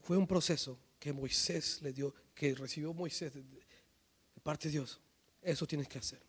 fue 0.00 0.16
un 0.16 0.26
proceso 0.26 0.78
que 0.98 1.12
Moisés 1.12 1.82
le 1.82 1.92
dio, 1.92 2.14
que 2.34 2.54
recibió 2.54 2.92
Moisés 2.92 3.34
de, 3.34 3.44
parte 4.42 4.68
de 4.68 4.72
Dios. 4.72 5.00
Eso 5.42 5.66
tienes 5.66 5.88
que 5.88 5.98
hacer. 5.98 6.22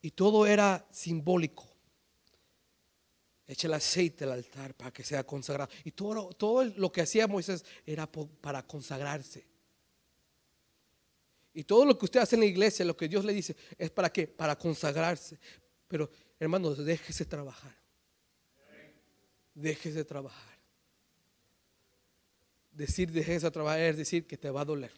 Y 0.00 0.10
todo 0.12 0.46
era 0.46 0.86
simbólico 0.90 1.68
echa 3.48 3.66
el 3.66 3.74
aceite 3.74 4.24
al 4.24 4.32
altar 4.32 4.74
para 4.74 4.92
que 4.92 5.02
sea 5.02 5.24
consagrado. 5.24 5.72
Y 5.82 5.92
todo, 5.92 6.28
todo 6.34 6.64
lo 6.64 6.92
que 6.92 7.00
hacía 7.00 7.26
Moisés 7.26 7.64
era 7.86 8.06
para 8.06 8.62
consagrarse. 8.62 9.46
Y 11.58 11.64
todo 11.64 11.84
lo 11.84 11.98
que 11.98 12.04
usted 12.04 12.20
hace 12.20 12.36
en 12.36 12.42
la 12.42 12.46
iglesia, 12.46 12.84
lo 12.84 12.96
que 12.96 13.08
Dios 13.08 13.24
le 13.24 13.32
dice, 13.32 13.56
es 13.76 13.90
para 13.90 14.12
qué? 14.12 14.28
Para 14.28 14.56
consagrarse. 14.56 15.40
Pero 15.88 16.08
hermanos, 16.38 16.78
déjese 16.84 17.24
trabajar. 17.24 17.74
Déjese 19.54 20.04
trabajar. 20.04 20.56
Decir 22.70 23.10
déjese 23.10 23.50
trabajar 23.50 23.80
es 23.80 23.96
decir 23.96 24.24
que 24.24 24.38
te 24.38 24.48
va 24.50 24.60
a 24.60 24.64
doler. 24.64 24.92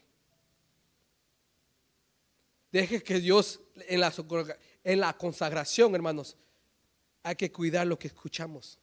Deje 2.71 3.01
que 3.01 3.19
Dios 3.19 3.59
en 3.87 3.99
la, 3.99 4.13
en 4.83 4.99
la 4.99 5.17
consagración, 5.17 5.95
hermanos, 5.95 6.37
hay 7.23 7.35
que 7.37 7.51
cuidar 7.51 7.87
lo 7.87 7.97
que 7.97 8.05
escuchamos. 8.05 8.77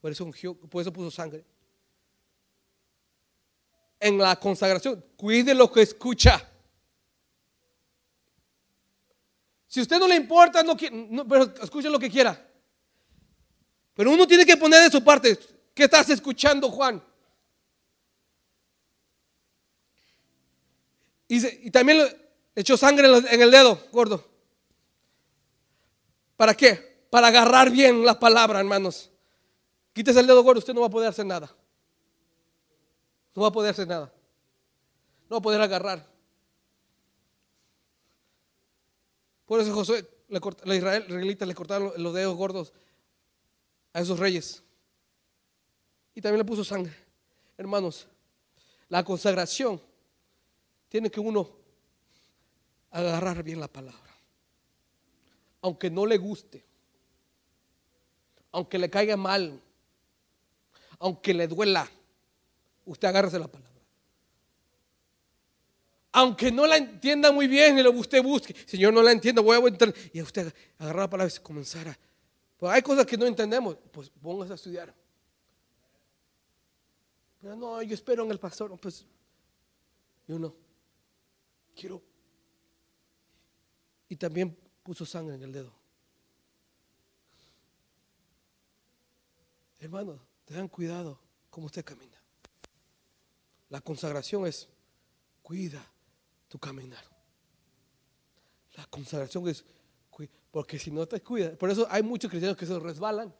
Por 0.00 0.12
eso, 0.12 0.30
por 0.70 0.80
eso 0.80 0.90
puso 0.94 1.10
sangre. 1.10 1.44
En 4.00 4.16
la 4.16 4.40
consagración, 4.40 5.04
cuide 5.14 5.54
lo 5.54 5.70
que 5.70 5.82
escucha. 5.82 6.54
Si 9.76 9.82
usted 9.82 9.98
no 9.98 10.08
le 10.08 10.16
importa, 10.16 10.62
no, 10.62 10.74
pero 11.28 11.52
escuche 11.62 11.90
lo 11.90 11.98
que 11.98 12.08
quiera. 12.08 12.48
Pero 13.92 14.10
uno 14.10 14.26
tiene 14.26 14.46
que 14.46 14.56
poner 14.56 14.82
de 14.82 14.90
su 14.90 15.04
parte. 15.04 15.38
¿Qué 15.74 15.84
estás 15.84 16.08
escuchando, 16.08 16.70
Juan? 16.70 17.04
Y, 21.28 21.70
también 21.70 22.08
echó 22.54 22.78
sangre 22.78 23.06
en 23.30 23.42
el 23.42 23.50
dedo, 23.50 23.78
gordo. 23.92 24.26
¿Para 26.38 26.54
qué? 26.54 27.04
Para 27.10 27.26
agarrar 27.26 27.70
bien 27.70 28.02
la 28.02 28.18
palabra, 28.18 28.60
hermanos. 28.60 29.10
Quítese 29.92 30.20
el 30.20 30.26
dedo 30.26 30.42
gordo, 30.42 30.60
usted 30.60 30.72
no 30.72 30.80
va 30.80 30.86
a 30.86 30.90
poder 30.90 31.10
hacer 31.10 31.26
nada. 31.26 31.54
No 33.34 33.42
va 33.42 33.48
a 33.48 33.52
poder 33.52 33.72
hacer 33.72 33.86
nada. 33.86 34.10
No 35.28 35.36
va 35.36 35.38
a 35.38 35.42
poder 35.42 35.60
agarrar. 35.60 36.15
Por 39.46 39.60
eso 39.60 39.72
Josué, 39.72 40.06
la 40.28 40.74
Israel, 40.74 41.04
israelitas 41.06 41.48
le 41.48 41.54
cortaron 41.54 41.92
los 41.96 42.12
dedos 42.12 42.36
gordos 42.36 42.72
a 43.92 44.00
esos 44.00 44.18
reyes. 44.18 44.62
Y 46.14 46.20
también 46.20 46.38
le 46.38 46.44
puso 46.44 46.64
sangre. 46.64 46.92
Hermanos, 47.56 48.06
la 48.88 49.04
consagración 49.04 49.80
tiene 50.88 51.10
que 51.10 51.20
uno 51.20 51.48
agarrar 52.90 53.42
bien 53.42 53.60
la 53.60 53.68
palabra. 53.68 54.00
Aunque 55.62 55.90
no 55.90 56.06
le 56.06 56.18
guste, 56.18 56.64
aunque 58.52 58.78
le 58.78 58.90
caiga 58.90 59.16
mal, 59.16 59.60
aunque 60.98 61.34
le 61.34 61.46
duela, 61.46 61.88
usted 62.84 63.08
agárrese 63.08 63.38
la 63.38 63.48
palabra. 63.48 63.65
Aunque 66.18 66.50
no 66.50 66.66
la 66.66 66.78
entienda 66.78 67.30
muy 67.30 67.46
bien 67.46 67.78
y 67.78 67.82
lo 67.82 67.90
usted 67.92 68.22
busque, 68.22 68.56
Señor, 68.66 68.90
no 68.90 69.02
la 69.02 69.12
entiendo, 69.12 69.42
voy 69.42 69.54
a 69.54 69.68
entender. 69.68 69.94
Y 70.14 70.22
usted 70.22 70.50
agarrar 70.78 71.02
la 71.02 71.10
palabra 71.10 71.34
y 71.34 71.42
comenzar 71.42 71.88
a. 71.88 71.98
Pues 72.56 72.72
hay 72.72 72.80
cosas 72.80 73.04
que 73.04 73.18
no 73.18 73.26
entendemos, 73.26 73.76
pues 73.92 74.08
póngase 74.08 74.52
a 74.52 74.54
estudiar. 74.54 74.94
Pero 77.38 77.54
no, 77.54 77.82
yo 77.82 77.92
espero 77.92 78.24
en 78.24 78.30
el 78.30 78.40
pastor, 78.40 78.74
pues 78.80 79.04
yo 80.26 80.38
no. 80.38 80.54
Quiero. 81.78 82.02
Y 84.08 84.16
también 84.16 84.56
puso 84.82 85.04
sangre 85.04 85.34
en 85.34 85.42
el 85.42 85.52
dedo. 85.52 85.74
Hermano, 89.80 90.18
tengan 90.46 90.68
cuidado 90.68 91.20
cómo 91.50 91.66
usted 91.66 91.84
camina. 91.84 92.18
La 93.68 93.82
consagración 93.82 94.46
es 94.46 94.66
cuida 95.42 95.86
tu 96.48 96.58
caminar. 96.58 97.04
La 98.76 98.86
consagración 98.86 99.48
es 99.48 99.64
porque 100.50 100.78
si 100.78 100.90
no 100.90 101.06
te 101.06 101.20
cuida, 101.20 101.54
por 101.54 101.68
eso 101.68 101.86
hay 101.90 102.02
muchos 102.02 102.30
cristianos 102.30 102.56
que 102.56 102.64
se 102.64 102.78
resbalan. 102.78 103.30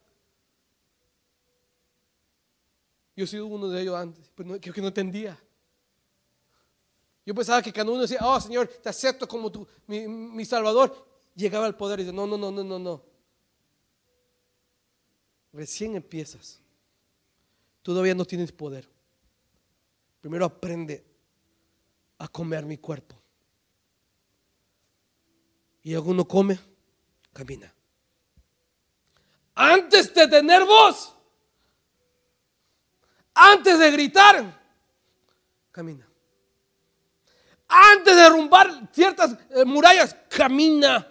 Yo 3.15 3.23
he 3.23 3.27
sido 3.27 3.47
uno 3.47 3.67
de 3.69 3.81
ellos 3.81 3.95
antes, 3.95 4.29
pero 4.35 4.49
no, 4.49 4.59
que 4.59 4.81
no 4.81 4.89
entendía. 4.89 5.35
Yo 7.25 7.33
pensaba 7.33 7.63
que 7.63 7.73
cuando 7.73 7.93
uno 7.93 8.03
decía, 8.03 8.19
oh 8.21 8.39
Señor, 8.39 8.67
te 8.67 8.89
acepto 8.89 9.27
como 9.27 9.51
tu, 9.51 9.67
mi, 9.87 10.45
Salvador, 10.45 11.07
llegaba 11.35 11.65
al 11.65 11.75
poder 11.75 11.99
y 11.99 12.03
dice, 12.03 12.15
no, 12.15 12.27
no, 12.27 12.37
no, 12.37 12.51
no, 12.51 12.63
no, 12.63 12.77
no. 12.77 13.03
Recién 15.51 15.95
empiezas. 15.95 16.61
Todavía 17.81 18.13
no 18.13 18.25
tienes 18.25 18.51
poder. 18.51 18.87
Primero 20.21 20.45
aprende 20.45 21.03
a 22.17 22.27
comer 22.27 22.65
mi 22.65 22.77
cuerpo. 22.77 23.15
Y 25.83 25.93
alguno 25.93 26.27
come, 26.27 26.59
camina. 27.33 27.73
Antes 29.55 30.13
de 30.13 30.27
tener 30.27 30.65
voz, 30.65 31.13
antes 33.33 33.79
de 33.79 33.91
gritar, 33.91 34.59
camina 35.71 36.07
antes 37.67 38.15
de 38.15 38.21
derrumbar 38.21 38.89
ciertas 38.93 39.37
eh, 39.49 39.65
murallas, 39.65 40.15
camina. 40.29 41.05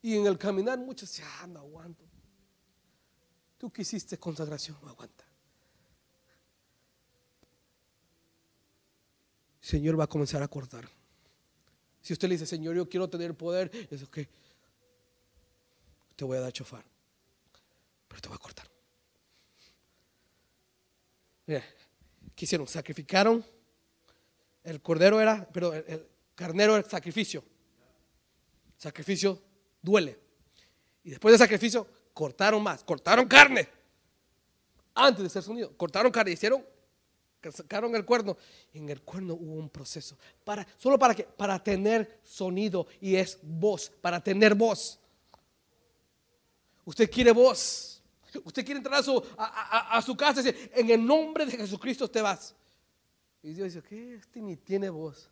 Y 0.00 0.16
en 0.16 0.26
el 0.26 0.38
caminar 0.38 0.78
muchos 0.78 1.10
se 1.10 1.22
ah, 1.22 1.46
no 1.46 1.60
aguanto. 1.60 2.04
Tú 3.58 3.72
quisiste 3.72 4.18
consagración, 4.18 4.76
aguanta. 4.88 5.24
Señor 9.62 9.98
va 9.98 10.04
a 10.04 10.08
comenzar 10.08 10.42
a 10.42 10.48
cortar. 10.48 10.86
Si 12.02 12.12
usted 12.12 12.28
le 12.28 12.34
dice, 12.34 12.44
Señor, 12.46 12.76
yo 12.76 12.86
quiero 12.86 13.08
tener 13.08 13.34
poder, 13.34 13.70
es 13.90 14.02
ok. 14.02 14.18
Te 16.16 16.24
voy 16.26 16.36
a 16.36 16.40
dar 16.40 16.52
chofar, 16.52 16.84
pero 18.06 18.20
te 18.20 18.28
voy 18.28 18.36
a 18.36 18.38
cortar. 18.38 18.68
Mira, 21.46 21.64
¿Qué 22.34 22.44
hicieron? 22.44 22.66
Sacrificaron. 22.66 23.44
El 24.64 24.80
cordero 24.80 25.20
era, 25.20 25.48
pero 25.52 25.72
el, 25.72 26.06
carnero 26.34 26.76
era 26.76 26.88
sacrificio. 26.88 27.44
Sacrificio 28.76 29.40
duele. 29.80 30.18
Y 31.04 31.10
después 31.10 31.32
del 31.32 31.38
sacrificio, 31.38 31.86
cortaron 32.12 32.62
más. 32.62 32.84
Cortaron 32.84 33.26
carne. 33.26 33.68
Antes 34.94 35.24
de 35.24 35.30
ser 35.30 35.42
sonido. 35.42 35.76
Cortaron 35.76 36.12
carne. 36.12 36.32
Hicieron, 36.32 36.64
sacaron 37.50 37.96
el 37.96 38.04
cuerno. 38.04 38.36
En 38.72 38.88
el 38.88 39.02
cuerno 39.02 39.34
hubo 39.34 39.54
un 39.54 39.68
proceso. 39.68 40.16
Para, 40.44 40.66
¿Solo 40.76 40.98
para 40.98 41.14
qué? 41.14 41.24
Para 41.24 41.62
tener 41.62 42.20
sonido. 42.22 42.86
Y 43.00 43.16
es 43.16 43.38
voz. 43.42 43.90
Para 44.00 44.22
tener 44.22 44.54
voz. 44.54 45.00
Usted 46.84 47.10
quiere 47.10 47.32
voz. 47.32 48.02
Usted 48.44 48.64
quiere 48.64 48.78
entrar 48.78 49.00
a 49.00 49.02
su, 49.02 49.22
a, 49.36 50.00
su 50.02 50.16
casa 50.16 50.40
y 50.40 50.44
decir, 50.44 50.70
en 50.74 50.90
el 50.90 51.04
nombre 51.04 51.44
de 51.44 51.52
Jesucristo 51.52 52.08
te 52.08 52.22
vas. 52.22 52.54
Y 53.42 53.52
Dios 53.52 53.72
dice, 53.72 53.86
¿qué? 53.86 54.14
Este 54.14 54.40
ni 54.40 54.56
tiene 54.56 54.88
voz. 54.88 55.28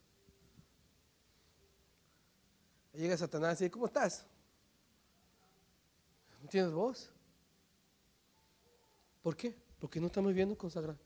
llega 2.93 3.17
Satanás 3.17 3.61
y 3.61 3.65
dice, 3.65 3.71
¿cómo 3.71 3.87
estás? 3.87 4.27
¿No 6.43 6.49
tienes 6.49 6.73
voz? 6.73 7.11
¿Por 9.23 9.37
qué? 9.37 9.55
Porque 9.79 10.01
no 10.01 10.07
estamos 10.09 10.31
viviendo 10.31 10.57
consagrado. 10.57 10.99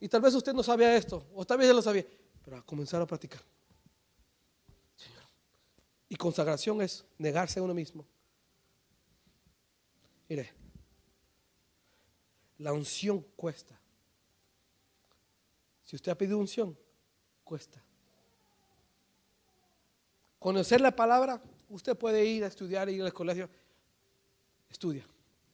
Y 0.00 0.08
tal 0.08 0.20
vez 0.20 0.34
usted 0.34 0.52
no 0.52 0.62
sabía 0.62 0.96
esto, 0.96 1.26
o 1.34 1.44
tal 1.44 1.58
vez 1.58 1.66
ya 1.66 1.74
lo 1.74 1.82
sabía, 1.82 2.06
pero 2.44 2.56
a 2.56 2.62
comenzar 2.62 3.02
a 3.02 3.06
practicar. 3.06 3.42
Señor. 4.96 5.22
Y 6.08 6.16
consagración 6.16 6.80
es 6.82 7.04
negarse 7.18 7.58
a 7.58 7.62
uno 7.62 7.74
mismo. 7.74 8.06
Mire, 10.28 10.52
la 12.58 12.72
unción 12.72 13.24
cuesta. 13.36 13.78
Si 15.84 15.96
usted 15.96 16.12
ha 16.12 16.18
pedido 16.18 16.38
unción, 16.38 16.78
cuesta. 17.44 17.82
Conocer 20.38 20.80
la 20.80 20.94
palabra, 20.94 21.42
usted 21.68 21.96
puede 21.96 22.24
ir 22.24 22.44
a 22.44 22.48
estudiar, 22.48 22.88
ir 22.88 23.02
al 23.02 23.12
colegio, 23.12 23.48
estudia 24.70 25.04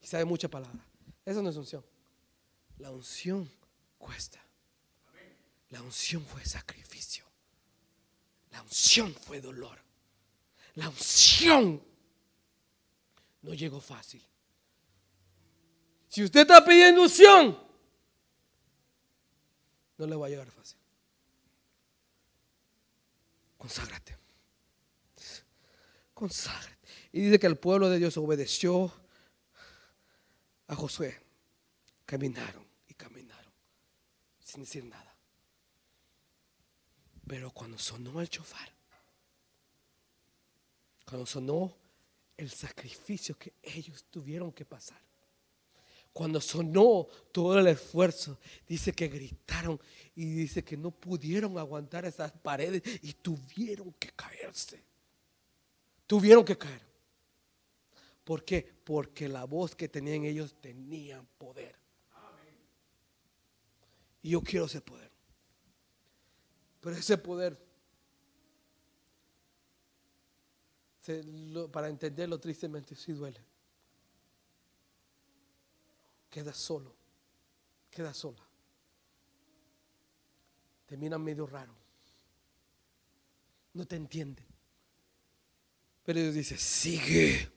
y 0.03 0.07
sabe 0.07 0.25
mucha 0.25 0.49
palabra. 0.49 0.85
Eso 1.25 1.41
no 1.41 1.49
es 1.49 1.57
unción. 1.57 1.85
La 2.79 2.91
unción 2.91 3.49
cuesta. 4.05 4.39
La 5.71 5.81
unción 5.81 6.23
fue 6.27 6.45
sacrificio. 6.45 7.25
La 8.51 8.61
unción 8.61 9.15
fue 9.15 9.41
dolor. 9.41 9.79
La 10.75 10.91
unción 10.91 11.83
no 13.41 13.55
llegó 13.55 13.81
fácil. 13.81 14.23
Si 16.09 16.23
usted 16.23 16.43
está 16.43 16.63
pidiendo 16.65 17.03
unción, 17.03 17.59
no 19.97 20.07
le 20.07 20.17
va 20.17 20.27
a 20.27 20.29
llegar 20.29 20.51
fácil. 20.51 20.79
Conságrate. 23.57 24.19
Conságrate. 26.13 26.79
Y 27.11 27.23
dice 27.23 27.39
que 27.39 27.47
el 27.47 27.57
pueblo 27.57 27.89
de 27.89 27.99
Dios 27.99 28.19
obedeció 28.19 28.93
a 30.69 30.75
Josué. 30.77 31.21
Caminaron 32.05 32.74
sin 34.55 34.63
decir 34.63 34.85
nada. 34.85 35.13
Pero 37.27 37.51
cuando 37.51 37.77
sonó 37.77 38.21
el 38.21 38.29
chofar, 38.29 38.73
cuando 41.05 41.27
sonó 41.27 41.77
el 42.37 42.51
sacrificio 42.51 43.37
que 43.37 43.55
ellos 43.63 44.05
tuvieron 44.11 44.53
que 44.53 44.65
pasar, 44.65 45.01
cuando 46.13 46.41
sonó 46.41 47.09
todo 47.33 47.59
el 47.59 47.67
esfuerzo, 47.67 48.39
dice 48.69 48.93
que 48.93 49.09
gritaron 49.09 49.81
y 50.15 50.27
dice 50.27 50.63
que 50.63 50.77
no 50.77 50.93
pudieron 50.93 51.59
aguantar 51.59 52.05
esas 52.05 52.31
paredes 52.31 52.83
y 53.03 53.15
tuvieron 53.15 53.93
que 53.95 54.11
caerse. 54.11 54.85
Tuvieron 56.07 56.45
que 56.45 56.57
caer. 56.57 56.83
¿Por 58.23 58.45
qué? 58.45 58.63
Porque 58.85 59.29
la 59.29 59.45
voz 59.45 59.75
que 59.75 59.89
tenían 59.89 60.25
ellos 60.25 60.55
tenían 60.61 61.27
poder. 61.39 61.84
Y 64.25 64.31
yo 64.31 64.41
quiero 64.41 64.65
ese 64.65 64.81
poder. 64.81 65.13
Pero 66.81 66.97
ese 66.97 67.19
poder 67.19 67.63
para 71.71 71.91
entenderlo 71.91 72.41
tristemente 72.41 72.97
sí 72.97 73.13
duele. 73.13 73.45
Queda 76.31 76.55
solo, 76.55 76.97
queda 77.91 78.15
sola. 78.15 78.43
Te 80.87 80.97
miran 80.97 81.23
medio 81.23 81.47
raro. 81.47 81.75
No 83.75 83.87
te 83.87 83.97
entienden. 83.97 84.47
Pero 86.03 86.21
Dios 86.21 86.35
dice, 86.35 86.57
sigue, 86.57 87.53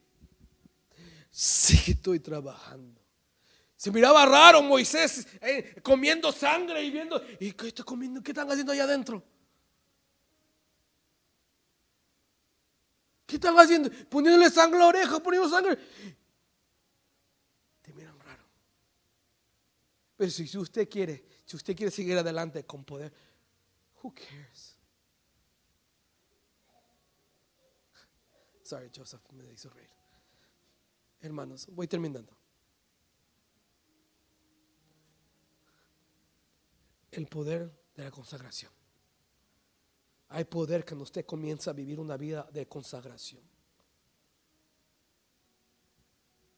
sigue, 1.31 1.93
estoy 1.93 2.19
trabajando. 2.19 3.06
Se 3.77 3.91
miraba 3.91 4.25
raro 4.25 4.63
Moisés 4.63 5.27
eh, 5.39 5.79
comiendo 5.83 6.31
sangre 6.31 6.81
y 6.83 6.89
viendo, 6.89 7.23
¿y 7.39 7.51
qué 7.51 7.67
está 7.67 7.83
comiendo? 7.83 8.23
¿Qué 8.23 8.31
están 8.31 8.49
haciendo 8.49 8.73
allá 8.73 8.85
adentro? 8.85 9.23
¿Qué 13.27 13.35
están 13.35 13.55
haciendo? 13.59 13.91
Poniéndole 14.09 14.49
sangre 14.49 14.77
a 14.77 14.79
la 14.79 14.87
oreja, 14.87 15.19
poniendo 15.19 15.47
sangre. 15.47 15.77
Te 17.83 17.93
miran 17.93 18.19
raro. 18.19 18.43
Pero 20.15 20.31
si 20.31 20.57
usted 20.57 20.89
quiere, 20.89 21.23
si 21.45 21.55
usted 21.55 21.75
quiere 21.75 21.91
seguir 21.91 22.17
adelante 22.17 22.65
con 22.65 22.83
poder, 22.83 23.13
who 24.01 24.11
cares? 24.11 24.75
Sorry, 28.63 28.89
Joseph, 28.93 29.21
me 29.33 29.45
hizo 29.51 29.69
reír. 29.69 29.89
Hermanos, 31.21 31.67
voy 31.67 31.87
terminando. 31.87 32.35
El 37.17 37.25
poder 37.25 37.71
de 37.95 38.03
la 38.03 38.11
consagración. 38.11 38.71
Hay 40.29 40.43
poder 40.43 40.85
cuando 40.85 41.01
usted 41.01 41.25
comienza 41.25 41.71
a 41.71 41.73
vivir 41.73 41.99
una 41.99 42.15
vida 42.15 42.47
de 42.53 42.67
consagración. 42.67 43.41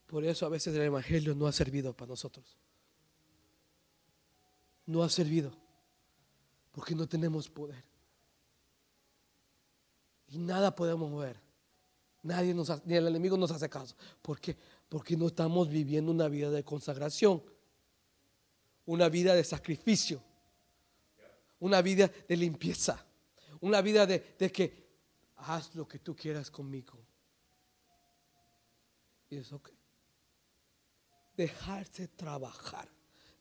Por 0.05 0.26
eso 0.26 0.45
a 0.45 0.49
veces 0.49 0.76
el 0.76 0.82
Evangelio 0.82 1.34
no 1.34 1.47
ha 1.47 1.53
servido 1.53 1.95
para 1.95 2.10
nosotros. 2.10 2.57
No 4.86 5.01
ha 5.01 5.07
servido. 5.07 5.53
Porque 6.74 6.93
no 6.93 7.07
tenemos 7.07 7.47
poder. 7.47 7.86
Y 10.28 10.39
nada 10.39 10.76
podemos 10.76 11.18
ver. 11.22 11.39
Nadie 12.22 12.53
nos, 12.53 12.86
ni 12.86 12.95
el 12.95 13.07
enemigo 13.07 13.38
nos 13.38 13.51
hace 13.51 13.70
caso. 13.70 13.95
¿Por 14.22 14.41
qué? 14.41 14.57
Porque 14.89 15.16
no 15.16 15.28
estamos 15.28 15.70
viviendo 15.70 16.12
una 16.12 16.28
vida 16.28 16.51
de 16.51 16.66
consagración. 16.66 17.41
Una 18.86 19.07
vida 19.07 19.34
de 19.36 19.45
sacrificio. 19.45 20.22
Una 21.60 21.82
vida 21.82 22.10
de 22.28 22.38
limpieza. 22.38 23.05
Una 23.62 23.82
vida 23.82 24.05
de, 24.05 24.36
de 24.38 24.51
que 24.51 24.89
haz 25.36 25.76
lo 25.76 25.88
que 25.88 25.99
tú 25.99 26.16
quieras 26.16 26.49
conmigo. 26.49 26.97
Y 29.30 29.38
es 29.38 29.51
ok. 29.51 29.70
Dejarse 31.36 32.07
trabajar. 32.07 32.88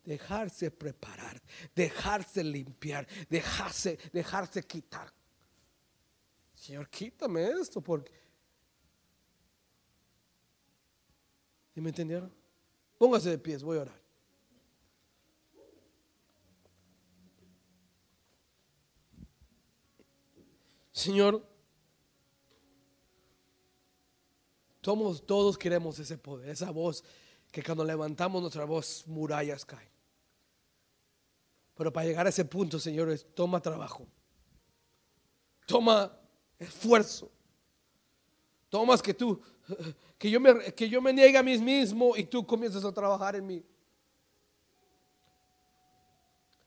Dejarse 0.04 0.70
preparar. 0.70 1.40
Dejarse 1.74 2.44
limpiar. 2.44 3.06
Dejarse, 3.28 3.98
dejarse 4.12 4.62
quitar. 4.62 5.12
Señor, 6.54 6.88
quítame 6.88 7.44
esto 7.44 7.80
porque... 7.80 8.12
¿Sí 11.74 11.80
me 11.80 11.90
entendieron? 11.90 12.32
Póngase 12.98 13.30
de 13.30 13.38
pies, 13.38 13.62
voy 13.62 13.78
a 13.78 13.82
orar. 13.82 14.07
Señor, 20.98 21.46
somos, 24.82 25.24
todos 25.24 25.56
queremos 25.56 25.96
ese 26.00 26.18
poder, 26.18 26.48
esa 26.48 26.72
voz 26.72 27.04
que 27.52 27.62
cuando 27.62 27.84
levantamos 27.84 28.40
nuestra 28.42 28.64
voz, 28.64 29.04
murallas 29.06 29.64
caen. 29.64 29.88
Pero 31.76 31.92
para 31.92 32.04
llegar 32.04 32.26
a 32.26 32.30
ese 32.30 32.44
punto, 32.44 32.80
Señor, 32.80 33.10
es- 33.10 33.24
toma 33.32 33.60
trabajo, 33.62 34.08
toma 35.66 36.18
esfuerzo, 36.58 37.30
tomas 38.68 39.00
que 39.00 39.14
tú, 39.14 39.40
que 40.18 40.28
yo 40.28 40.40
me, 40.40 40.74
que 40.74 40.88
yo 40.88 41.00
me 41.00 41.12
niegue 41.12 41.38
a 41.38 41.44
mí 41.44 41.56
mismo 41.58 42.16
y 42.16 42.24
tú 42.24 42.44
comiences 42.44 42.84
a 42.84 42.90
trabajar 42.90 43.36
en 43.36 43.46
mí. 43.46 43.64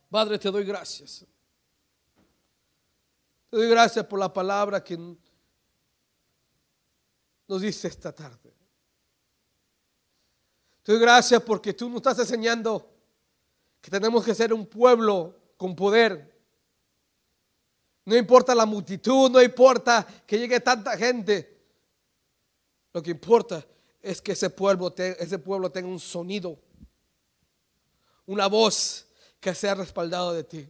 Padre, 0.10 0.40
te 0.40 0.50
doy 0.50 0.64
gracias. 0.64 1.26
Te 3.52 3.58
doy 3.58 3.68
gracias 3.68 4.06
por 4.06 4.18
la 4.18 4.32
palabra 4.32 4.82
que 4.82 4.98
nos 7.48 7.62
dice 7.62 7.90
esta 7.90 8.16
tarde. 8.16 8.56
Te 10.82 10.94
doy 10.94 11.02
gracias 11.02 11.44
porque 11.44 11.74
tú 11.74 11.90
nos 11.90 11.98
estás 11.98 12.20
enseñando 12.20 12.90
que 13.82 13.92
tenemos 13.92 14.24
que 14.24 14.34
ser 14.34 14.54
un 14.54 14.66
pueblo 14.66 15.36
con 15.58 15.76
poder. 15.76 16.34
No 18.06 18.16
importa 18.16 18.56
la 18.56 18.66
multitud, 18.66 19.30
no 19.30 19.42
importa 19.42 20.08
que 20.26 20.40
llegue 20.40 20.62
tanta 20.62 20.96
gente. 20.96 21.62
Lo 22.94 23.04
que 23.04 23.12
importa 23.12 23.66
es 24.02 24.22
que 24.22 24.32
ese 24.32 24.50
pueblo, 24.50 24.96
ese 24.96 25.40
pueblo 25.40 25.70
tenga 25.70 25.90
un 25.90 26.00
sonido, 26.00 26.58
una 28.26 28.48
voz 28.48 29.08
que 29.42 29.54
sea 29.54 29.76
respaldado 29.76 30.32
de 30.32 30.46
ti. 30.46 30.70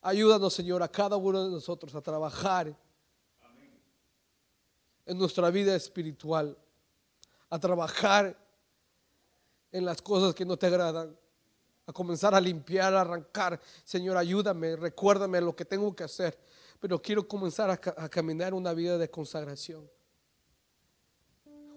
Ayúdanos, 0.00 0.54
Señor, 0.54 0.82
a 0.82 0.88
cada 0.88 1.16
uno 1.16 1.44
de 1.44 1.50
nosotros 1.50 1.94
a 1.94 2.00
trabajar 2.00 2.74
en 5.06 5.18
nuestra 5.18 5.50
vida 5.50 5.74
espiritual, 5.74 6.56
a 7.50 7.58
trabajar 7.58 8.36
en 9.72 9.84
las 9.84 10.00
cosas 10.00 10.34
que 10.34 10.44
no 10.44 10.56
te 10.56 10.66
agradan, 10.66 11.16
a 11.86 11.92
comenzar 11.92 12.34
a 12.34 12.40
limpiar, 12.40 12.94
a 12.94 13.00
arrancar. 13.00 13.60
Señor, 13.84 14.16
ayúdame, 14.16 14.76
recuérdame 14.76 15.40
lo 15.40 15.56
que 15.56 15.64
tengo 15.64 15.94
que 15.96 16.04
hacer, 16.04 16.38
pero 16.78 17.00
quiero 17.00 17.26
comenzar 17.26 17.70
a, 17.70 17.76
ca- 17.76 17.94
a 17.96 18.08
caminar 18.08 18.54
una 18.54 18.72
vida 18.74 18.98
de 18.98 19.10
consagración. 19.10 19.90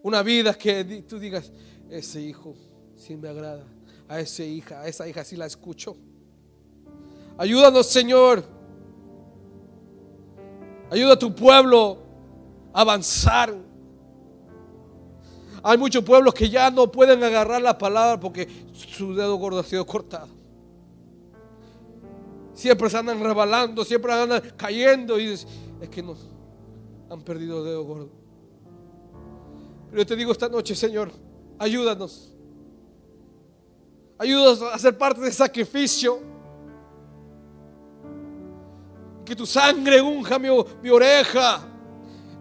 Una 0.03 0.22
vida 0.24 0.53
que 0.53 0.84
tú 1.07 1.17
digas, 1.19 1.51
ese 1.89 2.22
hijo 2.22 2.55
sí 2.97 3.15
me 3.15 3.30
agrada, 3.30 3.65
a 4.07 4.19
esa 4.19 4.43
hija, 4.43 4.82
a 4.82 4.88
esa 4.88 5.07
hija 5.07 5.24
sí 5.24 5.36
la 5.38 5.45
escucho. 5.45 5.95
Ayúdanos, 7.42 7.88
Señor. 7.88 8.44
Ayuda 10.92 11.14
a 11.14 11.18
tu 11.18 11.34
pueblo 11.34 11.98
a 12.72 12.82
avanzar. 12.82 13.52
Hay 15.64 15.76
muchos 15.80 16.04
pueblos 16.04 16.36
que 16.36 16.48
ya 16.52 16.70
no 16.70 16.92
pueden 16.92 17.24
agarrar 17.24 17.60
la 17.60 17.76
palabra 17.76 18.20
porque 18.20 18.48
su 18.74 19.16
dedo 19.16 19.38
gordo 19.38 19.60
ha 19.60 19.64
sido 19.64 19.84
cortado. 19.88 20.28
Siempre 22.54 22.88
se 22.92 22.98
andan 23.00 23.20
rebalando, 23.20 23.84
siempre 23.86 24.14
andan 24.14 24.44
cayendo 24.56 25.20
y 25.20 25.30
es, 25.30 25.48
es 25.82 25.89
que 25.89 26.04
no 26.04 26.16
han 27.10 27.24
perdido 27.24 27.58
el 27.58 27.66
dedo 27.66 27.84
gordo. 27.84 28.10
Pero 29.89 30.04
yo 30.04 30.06
te 30.06 30.16
digo 30.16 30.32
esta 30.32 30.48
noche, 30.48 30.76
Señor, 30.76 31.12
ayúdanos. 31.58 32.36
Ayúdanos 34.20 34.62
a 34.62 34.78
ser 34.78 34.96
parte 34.96 35.22
del 35.22 35.34
sacrificio. 35.34 36.31
Que 39.26 39.36
tu 39.36 39.45
sangre 39.45 40.01
unja 40.01 40.39
mi, 40.39 40.49
oreja. 40.89 41.61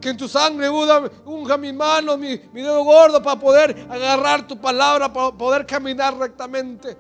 Que 0.01 0.11
en 0.11 0.17
tu 0.17 0.29
sangre 0.29 0.69
unja, 0.71 1.11
unja 1.27 1.57
mi 1.57 1.73
mano, 1.73 2.17
mi, 2.17 2.41
mi 2.53 2.63
dedo 2.63 2.83
gordo 2.85 3.23
para 3.23 3.39
poder 3.39 3.87
agarrar 3.89 4.47
tu 4.47 4.59
palabra, 4.59 5.13
para 5.13 5.31
poder 5.37 5.67
caminar 5.67 6.17
rectamente. 6.17 6.97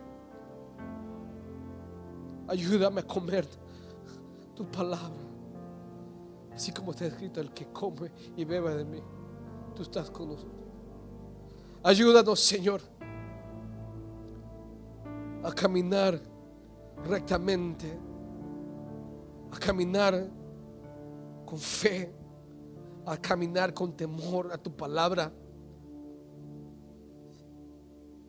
Ayúdame 2.46 3.00
a 3.00 3.06
comer 3.06 3.46
tu 4.54 4.64
palabra. 4.70 5.20
Así 6.54 6.72
como 6.72 6.90
está 6.90 7.06
escrito, 7.06 7.40
el 7.40 7.52
que 7.52 7.66
come 7.72 8.10
y 8.36 8.44
bebe 8.44 8.74
de 8.74 8.84
mí, 8.84 9.02
tú 9.74 9.82
estás 9.82 10.10
con 10.10 10.28
nosotros. 10.28 10.60
Ayúdanos, 11.82 12.38
Señor, 12.40 12.82
a 15.42 15.52
caminar 15.52 16.20
rectamente, 17.08 17.98
a 19.53 19.59
caminar 19.59 20.28
con 21.44 21.59
fe, 21.59 22.12
a 23.07 23.16
caminar 23.16 23.74
con 23.74 23.96
temor 23.96 24.53
a 24.53 24.59
tu 24.59 24.74
palabra. 24.74 25.32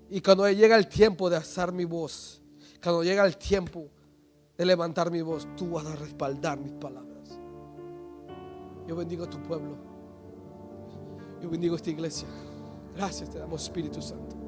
Y 0.10 0.20
cuando 0.22 0.50
llega 0.50 0.76
el 0.76 0.88
tiempo 0.88 1.30
de 1.30 1.38
alzar 1.38 1.72
mi 1.72 1.86
voz, 1.86 2.42
cuando 2.84 3.04
llega 3.04 3.26
el 3.26 3.38
tiempo 3.38 3.90
de 4.58 4.66
levantar 4.66 5.12
mi 5.12 5.22
voz, 5.22 5.48
tú 5.56 5.72
vas 5.72 5.86
a 5.86 5.96
respaldar 5.96 6.60
mis 6.60 6.74
palabras. 6.74 7.40
Yo 8.88 8.96
bendigo 8.96 9.24
a 9.24 9.30
tu 9.30 9.42
pueblo. 9.42 9.78
Yo 11.42 11.50
bendigo 11.50 11.76
a 11.76 11.78
esta 11.78 11.90
iglesia. 11.90 12.28
Gracias 12.96 13.30
te 13.30 13.40
damos 13.40 13.64
Espíritu 13.64 14.02
Santo. 14.02 14.41